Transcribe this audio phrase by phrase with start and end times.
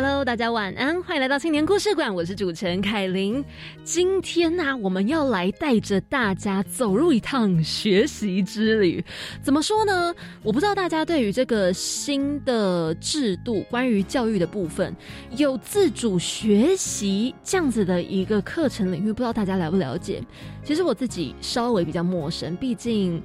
[0.00, 3.44] Hello，大家晚安，欢迎来到青年故事馆，我是主持人凯琳。
[3.82, 9.04] 今天呢，我们要来带着大家走入一趟学习之旅。
[9.42, 10.14] 怎么说呢？
[10.44, 14.94] 我不知道大家对于这个新的制度，关于教育的部分，
[15.36, 20.22] 有自主学习这样子的一个课程领域，不知道大家了不了解？
[20.62, 23.20] 其实我自己稍微比较陌生，毕竟。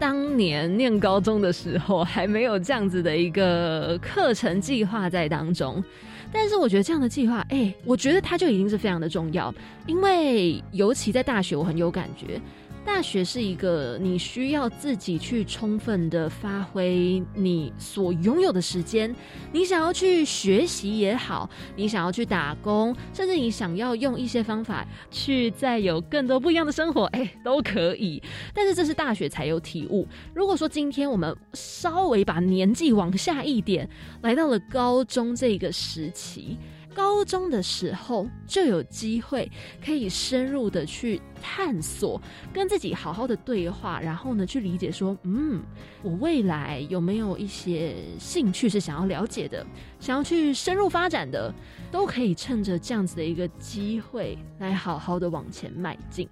[0.00, 5.82] 当年念高中的时候，还没有这样子的一个课程计划在当中。
[6.32, 9.52] 但是我觉得这样的计划，哎，我觉得它就已经是非常的重要，
[9.86, 12.40] 因为尤其在大学，我很有感觉。
[12.88, 19.14] 大学是一个你需要自己去充分的发挥你所拥有的时间，
[19.52, 28.20] 你想要去学习也好，你想要去打工，甚至你想要用一些方法去再有更多不一样的生活， 哎，都可以。
[28.52, 30.04] 但是这是大学才有体悟。
[30.34, 33.88] 如果说今天我们稍微把年纪往下一点，
[34.22, 36.56] 来到了高中这个时期。
[36.98, 39.48] 高中的时候就有机会
[39.84, 42.20] 可以深入的去探索，
[42.52, 45.62] 跟自己好好的对话，然后呢去理解说，嗯，
[46.02, 49.64] 我未来有没有一些兴趣是想要了解的，
[50.00, 51.54] 想要去深入发展的，
[51.92, 56.28] 都可以趁着这样子的一个机会来好好的往前迈进。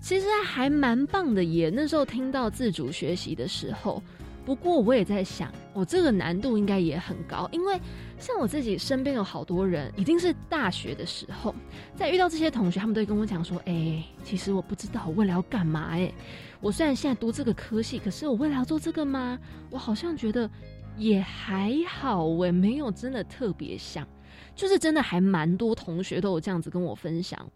[0.00, 1.70] 其实还蛮棒的耶。
[1.70, 4.02] 那时候听到自主学习的时候。
[4.46, 7.80] 不过我也在想，我这个难度应该也很高，因为
[8.18, 11.54] 像我自己身边有好多人，一定是大学的时候，
[11.94, 15.88] 在遇到这些同学，他们都会跟我讲说：“哎，其实我不知道我未来要干嘛。
[15.90, 16.10] 哎，
[16.60, 19.38] 我虽然现在读这个科系，可是我未来要做这个吗？
[19.70, 20.48] 我好像觉得
[20.96, 24.06] 也还好，我没有真的特别想，
[24.54, 27.46] 就是真的还蛮多同学都有这样子跟我分享。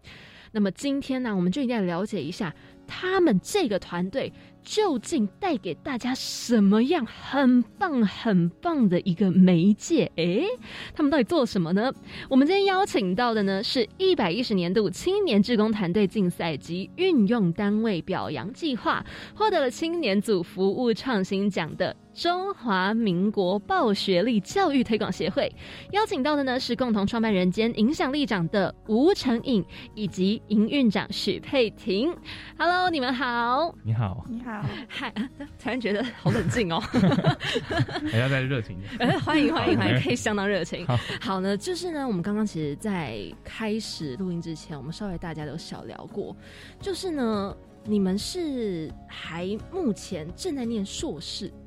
[0.51, 2.53] 那么今天呢，我们就一定要了解一下
[2.85, 4.31] 他们这个团队。”
[4.63, 10.11] 究竟带给大家什么样很棒很棒的一个媒介？
[10.15, 10.45] 诶，
[10.93, 11.91] 他们到底做什么呢？
[12.29, 19.03] 我们今天邀请到的呢，是一百一十年度青年志工团队竞赛及运用单位表扬计划，
[19.33, 25.53] 获得了青年组服务创新奖的中华民国报学历教育推广协会。
[25.91, 29.63] 邀请到的呢，是共同创办人兼影响力长的吴成颖
[29.95, 32.13] 以及营运长许佩婷。
[32.57, 33.73] Hello，你们好。
[33.83, 34.25] 你好。
[34.29, 34.65] 你好。
[34.87, 35.13] 嗨，
[35.61, 36.79] 突然觉得好冷静哦，
[38.11, 40.85] 还要再热情 哎，欢迎欢迎欢迎，可以相当热情。
[41.21, 46.35] 好呢，就是呢，我们刚刚其实，在开始录音之前，我们稍微大家都小聊过，
[46.81, 47.55] 就是呢，
[47.85, 51.58] 你们是还目前正在念硕士，对，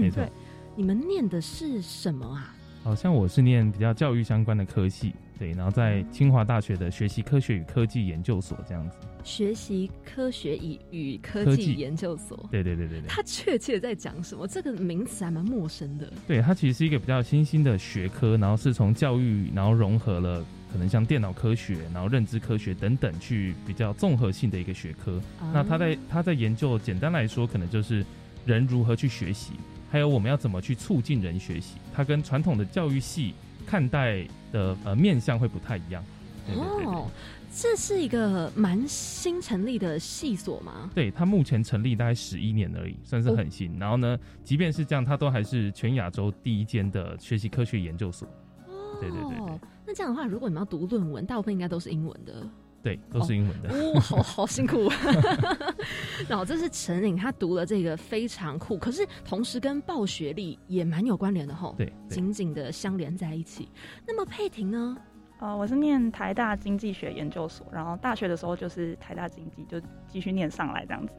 [0.00, 0.28] 嗯，对，
[0.76, 2.54] 你们念的是什么啊？
[2.82, 5.14] 好像我是念比较教育相关的科系。
[5.36, 8.96] 对，然后在清华大学的学习科学与科技研究所这样子。
[9.24, 12.38] 学习科学与与科技研究所。
[12.52, 13.08] 对对对对对。
[13.08, 14.46] 它确切在讲什么？
[14.46, 16.12] 这个名词还蛮陌生的。
[16.28, 25.20] 对，它其实是一个比较新兴的学科，然后是从教育，然后融合了可能像电脑科学，然后认知科学等等，去比较综合性的一个学科。
[25.52, 28.06] 那他在他在研究，简单来说，可能就是
[28.46, 29.54] 人如何去学习，
[29.94, 31.76] 还有我们要怎么去促进人学习。
[31.94, 33.32] 它跟传统的教育系。
[33.66, 34.22] 看待
[34.52, 36.04] 的呃面相会不太一样
[36.84, 37.08] 哦，
[37.50, 40.90] 这是一个蛮新成立的系所吗？
[40.94, 43.74] 对，它目前成立大概十一年而已，算是很新。
[43.78, 48.28] 然后呢，即便是这样，它都还是全亚洲第一间的学习科学研究所。
[48.66, 49.58] 哦，对对对。
[49.86, 52.46] 那这样的话，如果你们要读论文，大部分应该都是英文的。
[52.84, 53.70] 对，都是英文的。
[53.70, 54.90] 哦，好好辛苦。
[56.28, 61.74] 然后这是陈颖，他读了这个非常酷，可是同时跟报学历也蛮有关联的吼。
[61.78, 63.70] 对，紧紧的相连在一起。
[64.06, 64.96] 那么佩婷呢？
[65.40, 71.12] 呃，我是念台大经济学研究所，然后大学的时候就是台大经济，就继续念上来这样子。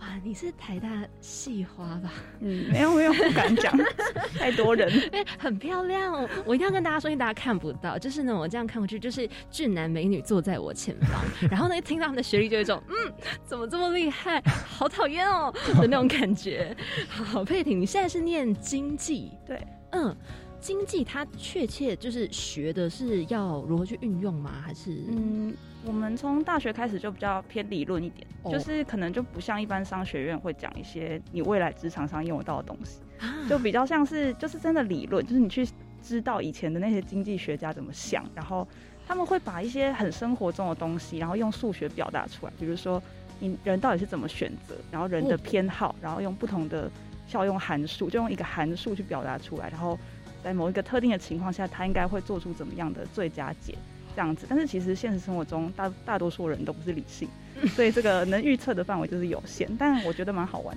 [0.00, 0.88] 哇，你是台大
[1.20, 2.12] 系花吧？
[2.40, 3.76] 嗯，没有没有，不敢讲，
[4.38, 4.88] 太多人。
[5.12, 13.12] 哎，很漂亮，我一定要跟大家说，因为大家看不到，就是呢，我这样看过去，就是俊男美女坐在我前方， 然后呢，一听到他们的学历，就有一种嗯，
[13.44, 16.76] 怎么这么厉害，好讨厌哦的那种感觉。
[17.08, 19.32] 好，佩婷，你现在是念经济？
[19.46, 19.60] 对，
[19.90, 20.16] 嗯。
[20.60, 24.60] 经济它确切就是学的是要如何去运用吗？
[24.60, 25.54] 还是嗯，
[25.88, 33.00] 我们从大学开始就比较偏理论一点，就是可能就不像一般商学院会讲一些你未来职场上用得到的东西，
[33.48, 35.66] 就比较像是就是真的理论，就是你去
[36.02, 38.68] 知道以前的那些经济学家怎么想，然后
[39.06, 43.02] 他们会把一些很生活中的东西，然后用数学表达出来，比如说
[43.40, 46.90] 你人到底是怎么选择，然后人的偏好，然后用不同的
[47.26, 49.98] 效用函数，就用一个函数去表达出来，然后
[50.44, 53.74] 在某一个特定的情况下，他应该会做出怎么样的最佳解，
[54.14, 54.46] 这样子。
[54.48, 57.28] 但是其实现实生活中大大多数人都不是理性，
[57.68, 59.68] 所以这个能预测的范围就是有限。
[59.78, 60.76] 但我觉得蛮好玩。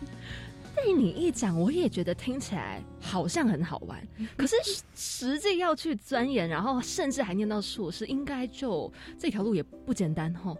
[0.73, 4.01] 被你一讲，我也觉得听起来好像很好玩。
[4.37, 4.55] 可是
[4.95, 10.55] 实际要去钻研，然后甚至还念到硕士，应该就这条路也不简单哈。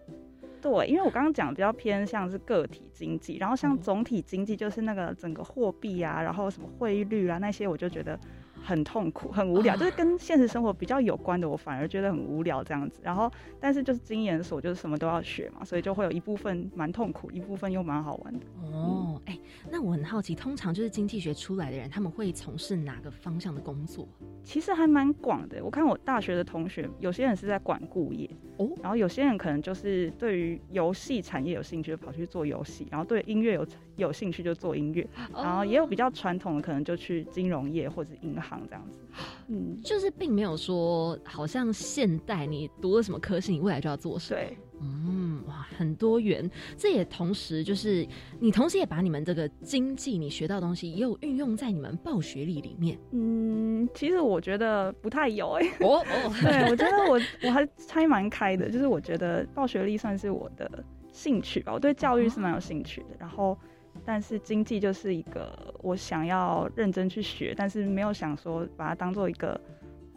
[0.62, 8.20] 对，因为我刚刚讲比较偏向是个体经济，然后像总体经济就是那个整个货币啊，然后什么汇率啊那些，我就觉得。
[8.64, 13.00] 很痛苦，很无聊，就是跟现实生活比较有关的，我反而觉得很无聊这样子。
[13.04, 18.46] 然后，但是就是经研所，就是什么都要学嘛，所以就会有一部分蛮痛苦，一部分又蛮好玩的。
[18.72, 19.38] 哦，哎，
[19.72, 24.08] 那我很好奇，通常就是经济学出来的人，他们会从事哪个方向的工作？
[24.44, 25.64] 其实还蛮广的。
[25.64, 33.66] 我看我大学的同学，有些人是在管顾业哦，然后有些人可能就是对于游戏产业有兴趣，跑去做游戏；然后对音乐有
[33.98, 38.62] 有兴趣就做音乐，然后也有比较传统的，可能就去金融业或者银行。
[38.68, 39.00] 这样子，
[39.48, 44.42] 嗯，就是并没有说，好像现代你读了什么科系，你未来就要做什么。
[44.84, 46.50] 嗯，哇，很多元。
[46.78, 48.08] 这也同时就是
[48.40, 52.98] 你同时也把你们这个经济你学到东西，也有运用在你们报学历里面。
[53.12, 55.68] 嗯，其实我觉得不太有哎。
[55.82, 61.74] 哦哦， 对我觉得我我还猜蛮开的，就是我觉得报学历算是我的兴趣吧。
[61.74, 63.58] 我对教育是蛮有兴趣的，然后。
[64.06, 69.60] 但是经济就是一个我想要认真去学，但是没有想说把它当做一个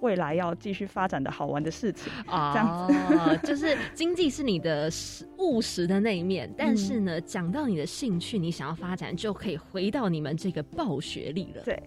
[0.01, 2.53] 未来要继续发展的好玩的事情啊。
[2.53, 11.63] 这样子， 就是经济是你的实务实的那一面，但是呢，讲到你的兴趣，你想要发展，就可以回到你们这个暴学历了。
[11.65, 11.83] 对，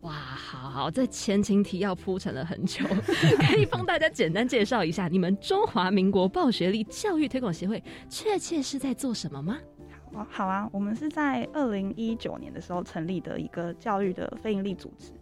[0.00, 2.84] 哇，好好，这前情提要铺陈了很久，
[3.48, 9.58] 可以帮大家简单介绍一下，你们中华民国报学历教育推广协会确切是在做什么吗？
[10.12, 15.12] 哦，好啊，我们是在二零一九年的时候成立的一个教育的非营利组织。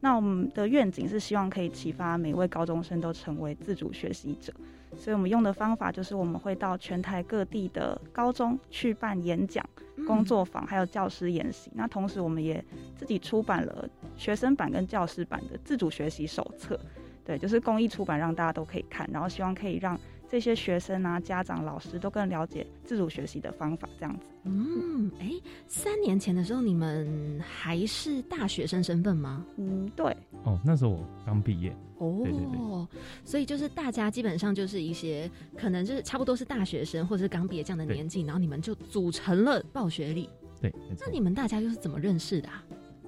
[0.00, 4.52] 那我们的愿景是希望可以启发每位高中生都成为自主学习者。
[4.96, 9.62] 所以我们用的方法就是我们会到全台各地的高中去办演讲、
[10.06, 11.70] 工作坊，还有教师研习。
[11.74, 12.64] 那同时我们也
[12.96, 13.86] 自己出版了
[14.16, 16.78] 学生版跟教师版的自主学习手册。
[17.22, 19.06] 对，就是公益出版，让大家都可以看。
[19.12, 19.98] 然后希望可以让。
[20.30, 24.26] 这些学生啊，家长、老师都更了解自主学习的方法，这样子。
[24.44, 25.30] 嗯，哎，
[25.66, 29.44] 三年前的时候，你们还是大学生身份吗？
[29.56, 30.14] 嗯，对。
[30.44, 31.74] 哦，那时候我刚毕业。
[31.96, 32.86] 哦，对对对。
[33.24, 40.28] 所以就是大家基本上就是一些可能就是差不多是大学生或者是刚毕业这样的年纪，然后你们就组成了暴学历。
[40.60, 42.48] 对，那你们大家又是怎么认识的？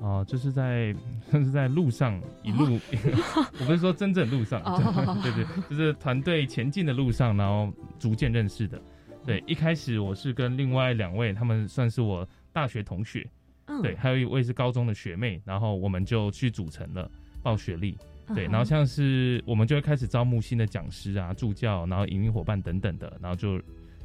[0.00, 0.94] 哦，就是在
[1.30, 2.80] 是在路上一路，
[3.60, 4.62] 我不是说真正路上，
[5.22, 8.80] 对对，就是团队前进的路上，然后逐渐认识的。
[9.26, 13.28] 对，一开始我是跟另外两位，他们算是我大学同学，
[13.82, 17.10] 对，还有一位是高中的学妹，然后我们就去组成了
[17.42, 17.96] 报学历。
[18.34, 23.60] 对，然后像是我们就会开始招募新的讲师啊、助教，然后营运伙伴等等的，然后就。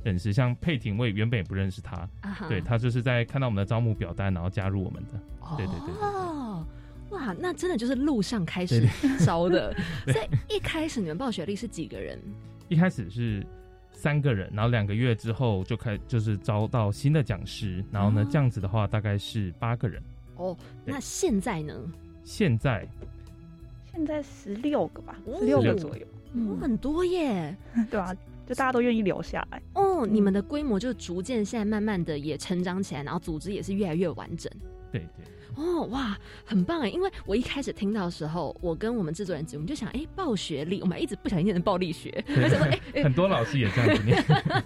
[0.06, 2.07] 认识像佩婷，我也原本也不认识他，
[2.48, 5.19] 对他就是在看到我们的招募表单，然后加入我们的。
[5.57, 5.96] 对对对。
[6.00, 6.63] 哦，
[7.10, 8.88] 哇，那真的就是路上开始
[9.25, 9.75] 招的。
[10.06, 12.22] 所以一开始你们报学历是几个人？
[12.68, 13.44] 一开始是
[13.92, 20.00] 三个人，然后两个月之后就开就是招到新的讲师，然后呢这样子的话大概是八个人。
[20.35, 21.74] 哦，那现在呢？
[22.24, 22.88] 现在
[23.92, 27.57] 现在十六个吧，十六个左右，嗯，很多耶，
[27.90, 28.16] 对啊。
[28.45, 34.52] 就大家都愿意留下来哦，你们的规模就逐渐现在慢慢的也成长起来，然后组织也是越来越完整。
[34.92, 35.25] 对对。
[35.57, 36.90] 哦哇，很棒哎！
[36.90, 44.21] 因为我一开始听到的时候，我跟我们制作人我们就想，哎，暴学历，我们一直不小心念成暴力学， 而且说，哎， 很多老师也这样子念。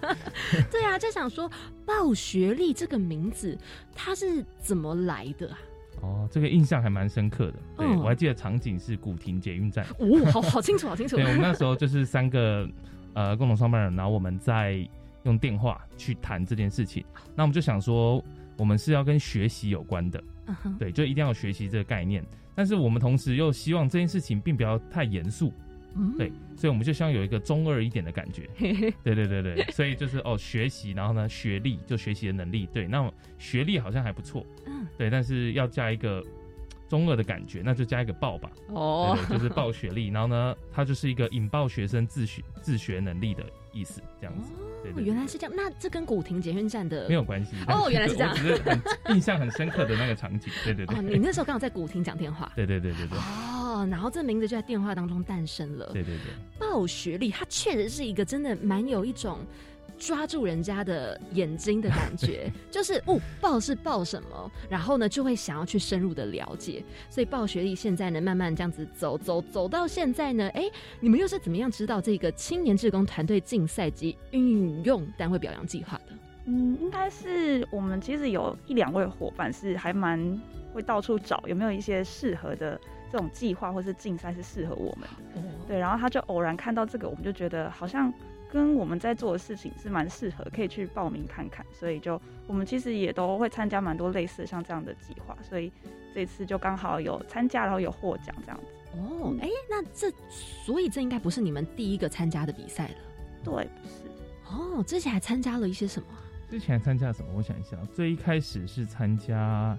[0.68, 1.48] 对啊，就想说
[1.86, 3.56] 暴学历这个名字
[3.94, 5.58] 它是怎么来的啊？
[6.02, 7.54] 哦，这个印象还蛮深刻的。
[7.76, 9.86] 对我还记得场景是古亭捷运站。
[10.00, 11.14] 哦，好好清楚，好清楚。
[11.14, 12.68] 对，我们那时候就是三个。
[13.14, 14.88] 呃，共同创办人，然后我们再
[15.24, 17.04] 用电话去谈这件事情。
[17.34, 18.24] 那我们就想说，
[18.56, 20.22] 我们是要跟学习有关的，
[20.78, 22.24] 对，就一定要学习这个概念。
[22.54, 25.52] 但是我们同时又希望这件事情并不要太严肃，
[26.18, 28.48] 对，所以我们就希望有一个中二一点的感觉。
[29.02, 36.24] 对对对对，所以就是哦，学习，然后呢，学历就学习的能力，对，那学历好像还不错，嗯，对，但是要加一个。
[36.90, 38.50] 中二的感觉，那就加一个爆吧。
[38.66, 44.50] 哦，就是爆学历，然后呢，它就是一个引爆学生自学自学能力的意思，这样子。
[44.58, 45.56] 哦，原来是这样。
[45.56, 47.54] 那这跟古亭捷运站的没有关系。
[47.68, 48.34] 哦，原来是这样。
[48.34, 48.82] 只是很
[49.14, 50.52] 印象很深刻的那个场景。
[50.64, 50.98] 对对对。
[50.98, 52.50] 哦，你那时候刚好在古亭讲电话。
[52.56, 53.16] 对对对对对。
[53.18, 55.90] 哦，然后这名字就在电话当中诞生了。
[55.92, 56.32] 对对对。
[56.58, 59.38] 爆学历，它确实是一个真的蛮有一种。
[60.00, 66.82] 抓住人家的眼睛的感觉， 就是哦，报是报什么，然后呢就会想要去深入的了解。
[67.10, 70.64] 所以报学历现在呢，慢慢这样子走走走到现在呢，哎，
[71.00, 76.14] 你们又是怎么样知道这个青年志工团队竞赛及运用单位表扬计划的？
[76.46, 80.40] 嗯，应该是我们其实有一两位伙伴是还蛮
[80.72, 82.80] 会到处找有没有一些适合的
[83.12, 85.06] 这种计划或是竞赛是适合我们。
[85.68, 88.10] 对，然后他就偶然看到这个，我们就觉得好像。
[88.52, 95.70] 跟我们在做的事情是蛮适合，可以去报名看看，所以就我们其实也都会参加蛮多类似像这样的计划，所以
[96.12, 98.72] 这次就刚好有参加，然后有获奖这样子。
[98.98, 100.12] 哦，哎，那这
[100.66, 102.94] 所以这应该不是你们第一个参加的比赛了？
[103.44, 104.04] 对，不是。
[104.52, 106.08] 哦，之前还参加了一些什么？
[106.50, 107.30] 之前还参加什么？
[107.36, 109.78] 我想一下，最一开始是参加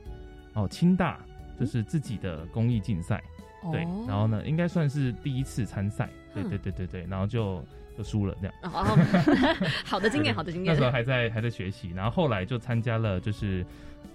[0.54, 1.20] 哦清大，
[1.60, 3.22] 就是自己的公益竞赛，
[3.70, 7.62] 对，然后呢，应该算是第一次参赛，对对对对对，然后就。
[7.98, 8.98] 就输了这样哦，
[9.86, 10.74] 好的经验，好的经验。
[10.74, 13.65] 那时候还在还在学习，然后后来就参加了就是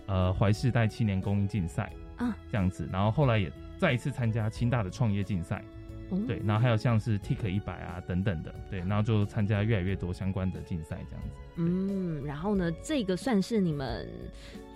[0.06, 5.62] 呃怀世代青年公益竞赛啊这样子，然后后来也再一次参加清大的创业竞赛，
[6.26, 11.34] 对，然后还有像是 TIK 一百啊等等的，对，然后就参加越来越多相关的竞赛这样子。
[11.56, 14.08] 嗯，然后呢，这个算是你们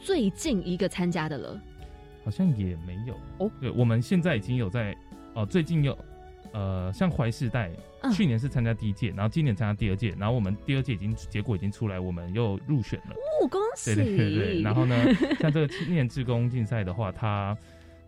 [0.02, 1.60] 最近一个参加的了？
[2.24, 4.94] 好像也没有哦，对，我们现在已经有在
[5.34, 5.96] 哦，最近有。
[6.52, 7.70] 呃，像怀世代，
[8.12, 13.14] 去年是参加第一届，然后今年参加第二届，然后我们第二届已经结果已经出来，我们又入选了。
[13.14, 13.94] 哦，恭喜！
[13.94, 14.62] 对对对对。
[14.62, 14.96] 然后呢，
[15.38, 17.56] 像这个青年志工竞赛的话，它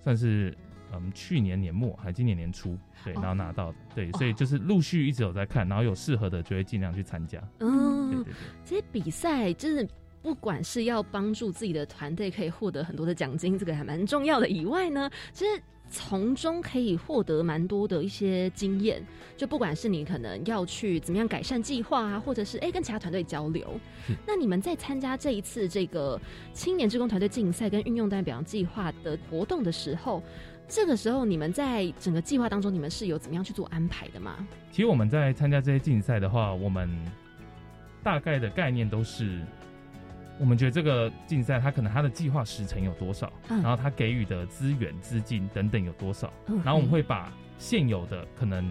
[0.03, 0.53] 算是
[0.93, 7.41] 嗯去年年末还今年年初，对，然后拿到的，对，所以就是陆续一直有在看，然后有适合的就会尽量去参加。
[7.61, 8.35] 嗯，对对对。
[8.65, 9.89] 这些比赛就是
[10.21, 15.63] 不管是要帮助自己的团队可以获得很多的奖金，这个还蛮重要的以外呢，其实。
[15.95, 19.05] 从中可以获得蛮多的一些经验，
[19.37, 23.79] 就不管是你可能要去怎么样改善计划啊，或者是哎跟其他团队交流。
[24.27, 26.19] 那你们在参加这一次这个
[26.55, 30.23] 青年职工团队竞赛跟运用代表扬计划的活动的时候，
[30.67, 34.49] 这个时候你们在整个计划当中，你们是有怎么样去做安排的吗？
[34.71, 36.89] 其实我们在参加这些竞赛的话，我们
[38.03, 39.41] 大概的概念都是。
[40.43, 46.33] 我们觉得这个竞赛，它可能它的计划时程有多少，然后它给予的资源、资金等等有多少，
[46.65, 48.69] 然后我们会把现有的可能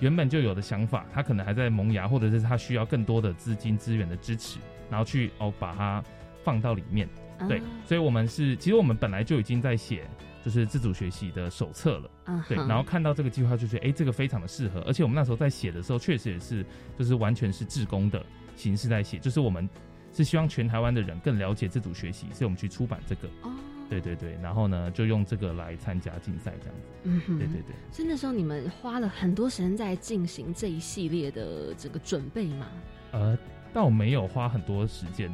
[0.00, 4.58] 原本就有的想法，它可能还在萌芽，或者是它需要更多的资金资源的支持，
[4.90, 6.02] 然后去哦把它
[6.42, 7.08] 放到里面。
[7.48, 10.04] 对，所以我们是其实我们本来就已经在写
[10.44, 12.10] 就是自主学习的手册了，
[12.48, 16.66] 对，然后看到这个计划就觉得哎这个非常的适合，而且我们那时候在写的时候确实也是
[16.98, 18.26] 就是完全是自工的
[18.56, 19.70] 形式在写，就是我们。
[20.12, 23.28] 是希望全台湾的人更了解自主学习，所以我们去出版这个。
[23.42, 23.50] 哦，
[23.88, 26.88] 对对对，然后呢，就用这个来参加竞赛这样子。
[27.04, 27.74] 嗯哼，对对对。
[27.90, 32.66] 所以那时候你们花了很多时间在进行这一系列的这个准备吗？
[33.12, 33.36] 呃，
[33.72, 35.30] 倒没有花很多时间。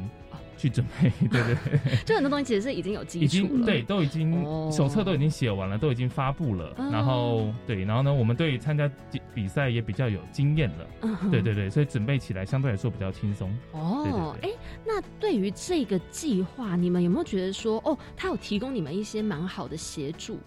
[0.59, 1.55] 去准备，对 对。
[1.55, 8.91] 对，就很多东西其实是已经有基础了，对，都已经手册都已经写完了，都已经发布了，然后对，然后呢，我们对参加
[9.33, 10.85] 比赛也比较有经验了，
[11.31, 13.49] 对对对，所以准备起来相对来说比较轻松。
[13.71, 14.49] 哦，哎，
[14.85, 20.37] 那对于这个计划，你们有没有觉得说，哦，他有提供你们一些蛮好的协助，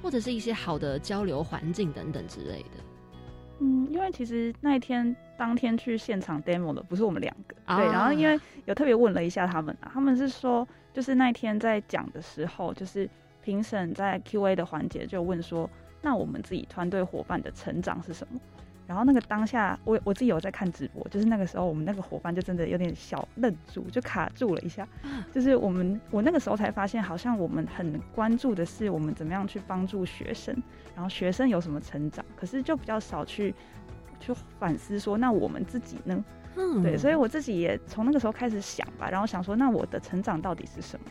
[0.00, 2.91] 或者是一些好的交流环境等等之类的？
[3.62, 13.08] 嗯，因为其实那一天当天去现场 demo 的不是我们两个，对，然后因为有特别问了一下他们啊，他们是说，就是那一天在讲的时候，就是
[13.40, 18.40] 评审在 Q&A 的环节就问说，那我们自己团队伙伴的成长是什么？
[18.92, 24.86] 然后那个当下，我我自己有在看直播，就是那个时候我们那个伙伴就真的有点小愣住，就卡住了一下。
[25.32, 30.54] 就是我们我那个时候才发现，好像我们很关注的是我们怎么样去帮助学生，
[30.94, 33.54] 然后学生有什么成长，可是就比较少去
[34.20, 36.22] 去反思说，那我们自己呢？
[36.56, 41.06] 嗯，对，所以我自己也从那个时候开始想吧，然后想说，那我的成长到底是什么？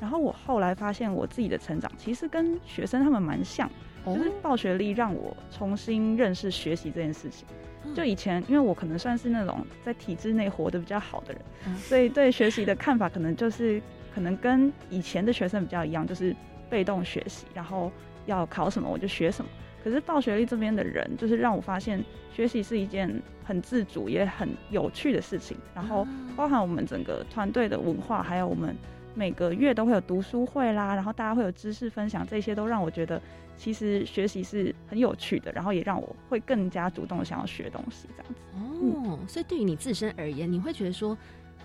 [0.00, 3.70] 然后我后来发现，我自己的成长其实跟学生他们蛮像。
[4.14, 7.46] 就是报学历让我重新认识学习这件事情。
[7.94, 13.80] 就以前，因为我可能算是那种在体制内活得比较好的人，所以对学习的看法可能就是
[14.12, 16.34] 可能跟以前的学生比较一样，就是
[16.68, 17.92] 被动学习，然后
[18.26, 19.48] 要考什么我就学什么。
[19.84, 25.56] 可是报学历这边的人，就是让我发现学习是一件很自主也很有趣的事情。
[25.72, 28.74] 然后包含我们整个团队的文化，还有我们
[29.16, 33.20] 每个月都会有读书会啦，然后大家会有知识分享，这些都让我觉得。
[33.58, 38.40] 其实学习是很有趣的，然后也让我会更加主动的想要学东西这样子。
[38.52, 41.16] 哦，所以对于你自身而言，你会觉得说，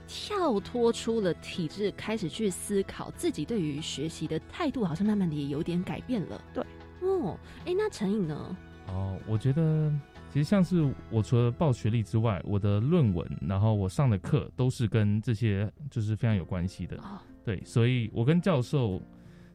[0.07, 6.41] 跳脱出了体制，开始去思考自己对于学习的态度，好像慢慢的也有点改变了。
[6.53, 6.63] 对，
[7.01, 8.57] 哦，哎，那陈颖呢？
[8.87, 9.91] 哦，我觉得
[10.31, 16.97] 其实像是我除了报学历之外，我的论文，然后我上的课都是跟这些就是非常有关系的。
[17.43, 19.01] 对，所以我跟教授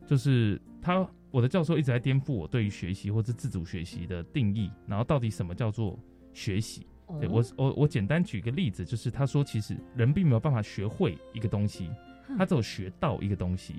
[0.07, 5.99] 就是他，我的教授一直在颠覆我对于学习或者自主学习的定义，然后到底什么叫做
[6.33, 6.87] 学习？
[7.21, 11.88] 对我，我我简单举一个例子，就是他说，其实人并没有办法学会一个东西，
[12.37, 13.75] 他只有学到一个东西。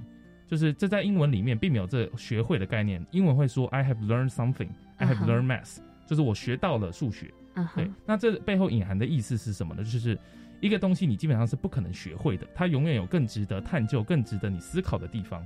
[0.48, 3.06] 就是这在英文里面并没有这学会的概念。
[3.12, 7.34] 英文会说 I have learned something, I have learned math，就是我学到了数学。
[7.76, 9.84] 对，那这背后隐含的意思是什么呢？
[9.84, 10.18] 就是
[10.60, 15.46] 一个东西你基本上是不可能学会的，它永远有更值得探究、更值得你思考的地方。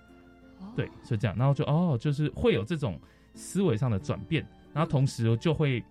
[0.75, 1.37] 对，是这样。
[1.37, 2.99] 然后就哦，就是会有这种
[3.33, 5.83] 思维上的转变，然后同时就会。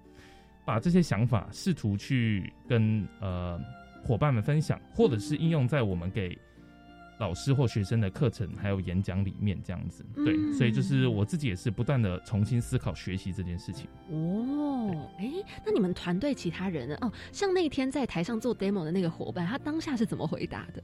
[0.63, 3.59] 把这些想法试图去跟呃
[4.05, 6.39] 伙伴们分享，或者是应用在我们给
[7.21, 10.03] 老师或学生的课程还有演讲里面，这样子。
[10.17, 13.87] 对，所以就是我自己也是不断的重新思考学习这件事情。
[14.11, 15.31] 哦，哎，
[15.65, 16.97] 那你们团队其他人呢？
[17.03, 20.83] 哦，像那天在台上做 demo 的那个伙伴，他当下是怎么回答的？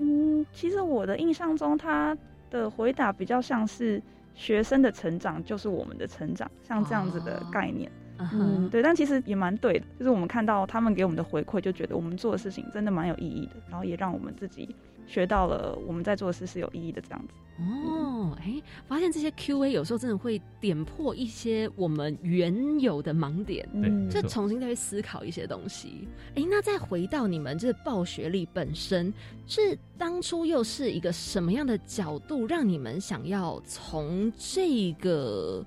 [0.00, 2.16] 嗯，其实我的印象中，他
[2.50, 4.02] 的回答比较像是
[4.34, 7.90] 学生的成长就是我们的成长，像这样子的概念。
[8.18, 14.74] 嗯，对，但其实也蛮对的，就是我们看到他们给我们的回馈，就觉得我们做的事情真的蛮有意义的，然后也让我们自己
[15.06, 17.34] 学到了我们在做的事是有意义的这样子。
[17.56, 26.08] 哦，哎，发现这些 Q&A 有时候真的会点破一些我们原有的盲点，对，就重新再去思考一些东西。
[26.34, 29.14] 哎，那再回到你们这报学历本身，
[29.46, 35.64] 是当初又是一个什么样的角度，让你们想要从这个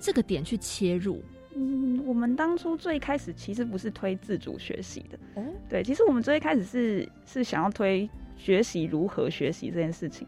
[0.00, 1.22] 这个点去切入？
[1.54, 10.26] 嗯，我们当初最开始其实不是推自主学习的，哦，对，其实我们最开始是是想要推学习如何学习这件事情，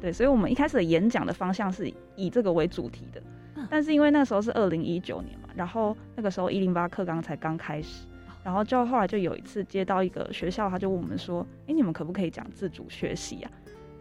[0.00, 3.22] 对，所以我们一开始的演讲的方向是以这个为主题的，
[3.70, 8.04] 但是因为那时候是二零一九年嘛，然后那个时候一零八课纲才刚开始，
[8.44, 13.50] 然后就后来就有一次接到一个学校，他就问我们说，哎，你们可不可以讲自主学习呀？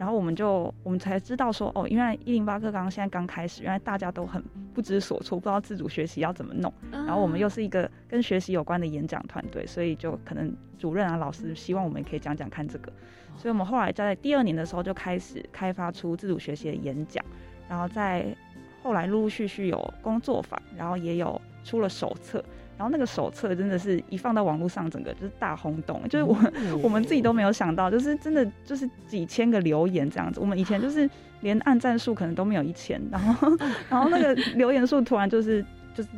[0.01, 6.73] 然后我们就我们才知道说哦，因为一零八课刚现在刚开始，原来大家都很不知所措，不知道自主学习要怎么弄。
[6.89, 12.91] 然后我们又是一个跟学习有关的演讲团队，所以就可能主任啊、老师希望我们可以讲讲看这个。
[13.37, 17.23] 所以我们后来在第二年的时候就开始开发出自主学习的演讲，
[17.69, 18.25] 然后在
[18.81, 22.43] 后来陆陆续续有工作坊，然后也有出了手册。
[22.81, 26.35] 然后那个手册真的是一放到网络上，整个就是大轰动，就是我
[26.81, 30.39] 我们自己都没有想到，就是真的就是几千个留言这样子。
[30.39, 31.07] 我们以前就是
[31.41, 33.55] 连按赞数可能都没有一千，然后
[33.87, 35.63] 然后那个留言数突然就是
[35.93, 36.09] 就是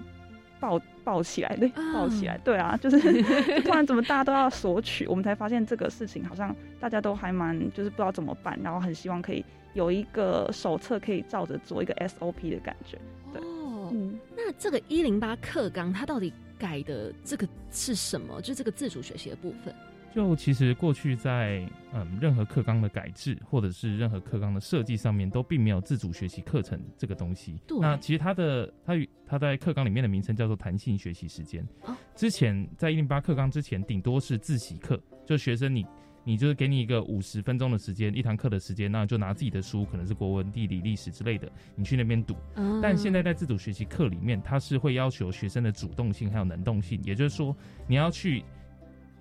[0.58, 2.98] 爆爆起来，对，爆起来，对啊，就是
[3.64, 12.98] 突然怎么大家都要索取，我们才发现这个事情好像大家都还蛮就是不知道怎么办，然后很希望可以有一个手册可以照着做一个 SOP 的感觉。
[13.36, 16.32] 哦，嗯，那这个一零八课纲它到底？
[16.64, 18.42] 改的这个是什么？
[18.42, 19.76] 就这个自主学习的部分。
[20.16, 27.60] 就其实过去在嗯任何课纲的改制，或者是任何课纲的设计上面，都并没有自主学习课程这个东西。
[27.82, 31.68] 那其实它的它与它在课纲里面的名称叫做弹性学习时间。
[32.16, 35.86] 之前在一零八课纲之前，顶多是自习课，就学生你。
[36.24, 42.36] 你就是给你一个五十分钟的时间，一堂课的时间，那就拿自己的书，可能是国文、地理、历史之类的，你去那边读。
[42.82, 47.56] 但现在在自主学习课里面，它是会要求学生的主动性还有能动性，也就是说，
[47.88, 48.44] 你要去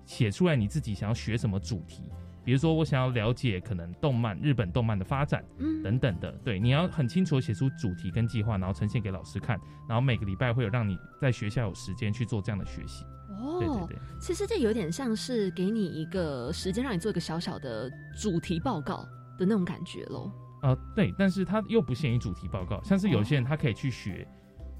[0.05, 2.03] 写出来你自己想要学什么主题。
[2.45, 5.41] 比如说，我想要了解可能动漫、日本动漫的发展，
[5.81, 6.29] 等等的。
[6.43, 13.05] 对，你要很清楚写出主题跟计划，然后呈现给老师看，然后每个礼拜会有让你在学校有时间去做这样的学习。
[13.41, 18.97] 哦，对对对，其实这有点像是给你一个时间，让你做一个小小的主题报告
[19.37, 20.31] 的那种感觉喽。
[20.61, 24.25] 呃，对，但是它又不限于主题报告，像是有些人他可以去学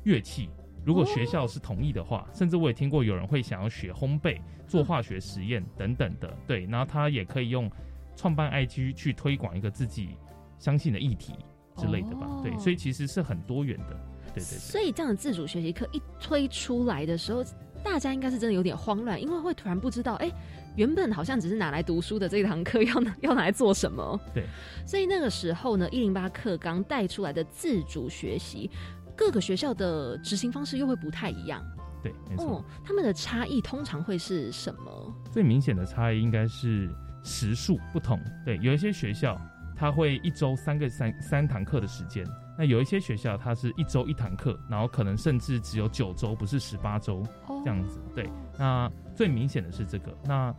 [0.03, 0.49] 乐器，
[0.85, 6.33] 如果学校是同意的话，甚至我也听过有人会想要学烘焙、做化学实验等等的。
[6.47, 7.69] 对，然后他也可以用
[8.15, 10.15] 创办 IG 去推广一个自己
[10.57, 11.33] 相信的议题
[11.75, 12.27] 之类的吧。
[12.41, 13.99] 对，所以其实是很多元的。
[14.27, 14.41] 对对。
[14.41, 17.43] 所以这样的自主学习课一推出来的时候。
[17.83, 20.31] 大家应该是真的有点慌乱，因为会突然不知道，哎，
[20.75, 24.19] 原本好像只是拿来读书的这一堂课，要拿要拿来做什么？
[24.33, 24.45] 对，
[24.87, 28.71] 所以那个时候呢，一零八课纲带出来的自主学习，
[29.15, 31.63] 各个学校的执行方式又会不太一样。
[32.01, 32.65] 对，没错。
[32.83, 35.15] 他们的差异通常会是什么？
[35.31, 36.89] 最明显的差异应该是
[37.23, 38.19] 时数不同。
[38.43, 39.39] 对，有一些学校，
[39.75, 42.25] 他会一周三个三三堂课的时间。
[42.57, 47.25] 那有一些学校，它是一周一堂课，然后可能甚至只有九周，不是十八周
[47.63, 47.99] 这样子。
[48.13, 50.15] 对，那最明显的是这个。
[50.25, 50.55] 那，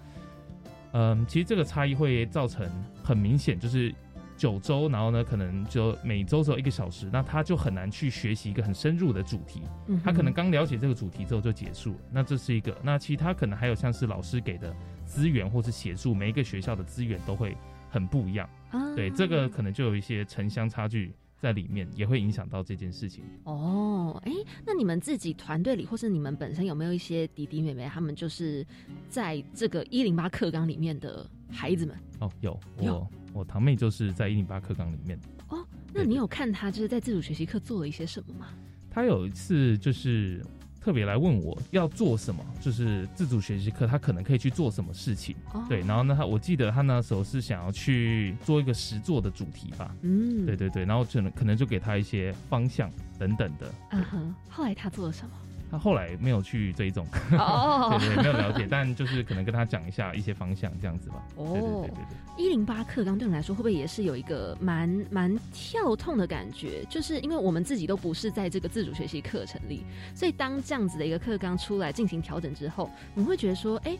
[0.93, 2.69] 嗯，其实这个差异会造成
[3.03, 3.95] 很明显，就是
[4.37, 9.63] 九周，然后呢，可能就每周只有一个小时，那他就很难去学习一个很深入的主题。
[10.03, 11.99] 他可能刚了解这个主题之后就结束了。
[12.11, 12.77] 那这是一个。
[12.83, 17.57] 那其他可能还有像是老师给的资源或是协助，每一个学校的资源都会
[17.89, 18.49] 很不一样。
[18.97, 23.23] 对，这个可能就有一些城乡差距在里面，也会影响到这件事情。
[23.45, 24.33] 哦，哎，
[24.65, 28.67] 那你们自己团队里，或是你们本身有没有一些弟弟妹妹，他们就是
[29.11, 31.95] 在这个一零八课纲里面的孩子们？
[32.21, 35.21] 哦，有，我我堂妹就是在一零八课纲里面。
[35.51, 38.49] 哦，那你有看她就是在自主学习课做了一些什么吗？
[38.91, 40.43] 她有一次就是。
[40.85, 45.35] 特别来问我要做什么，就是自主学习课，他可能可以去做什么事情？
[45.67, 49.97] 对，然后呢，他我记得他那时候是想要去做一个实作的主题吧？
[50.03, 53.73] 嗯，对对对，然后可能可能就给他一些方向等等的。
[53.93, 55.35] 嗯哼，后来他做了什么？
[55.75, 61.17] 他后来没有去这一种，对对，没有了解，但就是可能跟他讲一下一些方向这样子吧。
[61.35, 62.45] 哦，对对对对对。
[62.45, 66.85] 一零八课纲对我们来说会不会也是有一个蛮蛮跳痛的感觉？
[66.89, 69.85] 就是因为我们自己都不是在这个自主学习课程里，
[70.15, 73.99] 所以当这样子的一个课纲出来进行调整之后，你会觉得说，哎，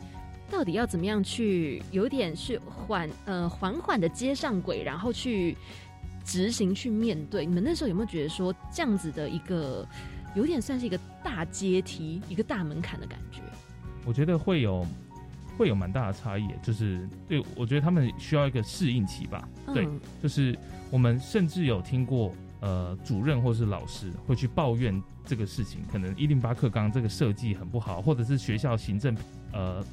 [0.49, 5.57] 到底要怎么样去有点去缓呃缓缓的接上轨，然后去
[6.23, 7.45] 执行去面对？
[7.45, 9.85] 你们那时候有没有觉得说这样子的一个？
[10.35, 13.41] 有点算是一个大阶梯，一个大门槛的感觉。
[14.05, 14.85] 我觉得会有
[15.57, 19.47] 会有蛮大的差异，就是对我觉得他们需要一个适应期吧。
[19.73, 19.87] 对，
[20.21, 20.57] 就是
[20.91, 29.15] 我们甚至有听过呃主任或是老师会去抱怨这个事情，可能一零八课纲这个设计很不好，或者是学校行政
[29.53, 29.83] 呃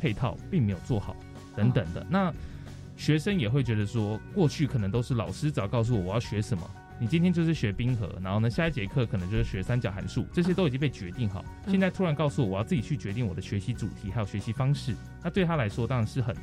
[0.00, 1.16] 配套并没有做好
[1.56, 2.04] 等等的。
[2.10, 2.34] 那
[2.96, 6.68] 学生也会觉得说，过去可能都是老师只要告诉我我要学什么。
[7.04, 11.44] 你今天就是学冰河，然后呢，下一节课可能就是学三角函数，这些都已经被决定好。
[11.68, 16.34] 现在突然告诉我，我要自己去决定我的学习主题还有学习方式，那对他来说当然是很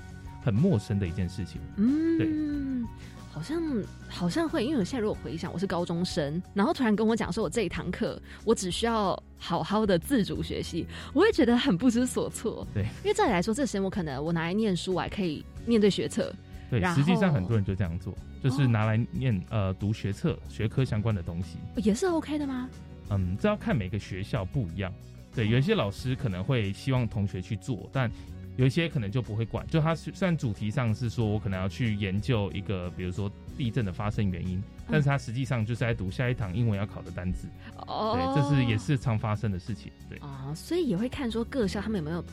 [0.43, 1.59] 很陌生的一件事情。
[1.77, 2.87] 嗯，对，
[3.31, 3.59] 好像
[4.07, 12.67] 好像会，因为我现在如果回想，我是高中生，然后突然跟我讲说，我这一堂课我只需要好好的自主学习，我会觉得很不知所措。
[12.71, 16.31] 对，因为这里来说，这时间我可能我拿来念书，我还可以面对学测。
[16.69, 18.13] 对，实际上很多人就这样做。
[18.43, 22.69] 就是拿来念呃读学测学科相关的东西，也是 OK 的吗？
[23.09, 24.91] 嗯，这要看每个学校不一样。
[25.33, 28.11] 对，有一些老师可能会希望同学去做，但
[28.57, 29.65] 有一些可能就不会管。
[29.67, 37.47] 就他虽然主题上是说我可能要去研究一个，比如说地震的发生原因，但是他实际上就是在读下一堂英文要考的单词。
[37.87, 39.91] 哦，对，这是也是常发生的事情。
[40.09, 42.23] 对啊，所以也会看说各校他们有没有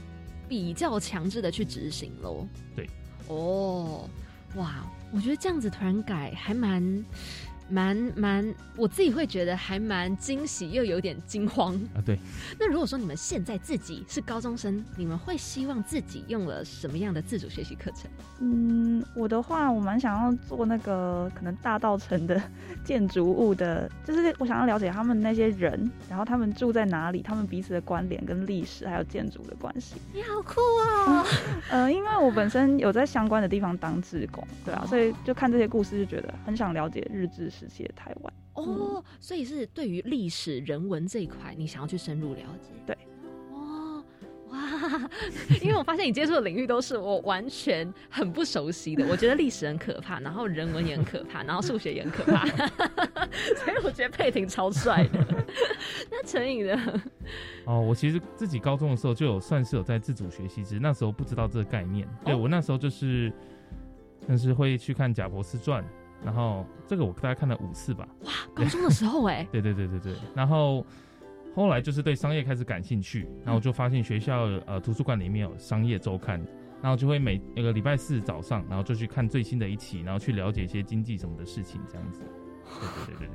[0.49, 2.47] 比较强制的去执行喽。
[2.75, 2.88] 对，
[3.29, 4.09] 哦，
[4.57, 4.85] 哇。
[5.11, 7.05] 我觉得这样子突然改还蛮。
[7.68, 12.00] 蛮蛮，我自己会觉得还蛮惊喜，又有点惊慌啊。
[12.04, 12.18] 对，
[12.59, 18.11] 那如果说你们现在自己是高中生，你们会希望自己用了什么样的自主学习课程？
[18.40, 22.40] 嗯，我的话，我蛮想要做那个可能大道城的
[22.83, 29.96] 建筑物的，就是我想要了解他们那些人，然后他们住在哪里，他们彼此的关联跟历史还有建筑的关系。
[30.14, 31.26] 你好酷啊！
[31.68, 37.52] 呃，因为我本身有在相关的地方当志工，对啊，所以就看这些故事就觉得很想了解日治。
[37.59, 42.71] 时期的台湾哦，所以是对于历史人文这一块，你想要去深入了解？
[42.87, 42.97] 对，
[43.53, 44.05] 哦，
[44.49, 45.11] 哇，
[45.62, 49.07] 因为我发现你接触的领域都是我完全很不熟悉的。
[49.09, 52.47] 我觉得历史很可怕，然后人文也很可怕，然后数学也很可怕，
[53.57, 55.44] 所以我觉得佩婷超帅的。
[56.11, 57.01] 那陈颖的
[57.64, 62.09] 哦，我其实自己高中的时候就有算是有在自主学习，只是那时候不知道这个概念。
[62.25, 63.33] 对我那时候就是，
[64.27, 65.85] 但是会去看贾博士传。
[66.24, 68.07] 然后这个我大概看了五次吧。
[68.24, 69.46] 哇，高中的时候 哎。
[69.52, 70.14] 对对对对对。
[70.35, 70.85] 然后
[71.54, 76.40] 后来就是对商业开始感兴趣，然后就发现学校呃图书馆里面有商业周刊，
[76.83, 82.20] 然后就会每那个礼拜四早上，然后就去看最新的一期，然后去了解一些经济什么的事情，这样子。
[83.07, 83.28] 对对对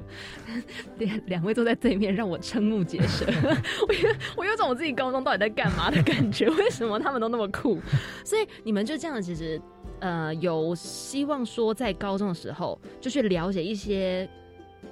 [0.97, 1.07] 对。
[1.07, 3.25] 两两位坐在对面，让我瞠目结舌。
[3.87, 6.47] 我有我有种我自己高中到底在干嘛的感觉？
[6.51, 7.79] 为什么他们都那么酷？
[8.23, 9.59] 所以你们就这样其实。
[10.03, 14.29] 呃，有希望说在高中的时候就去了解一些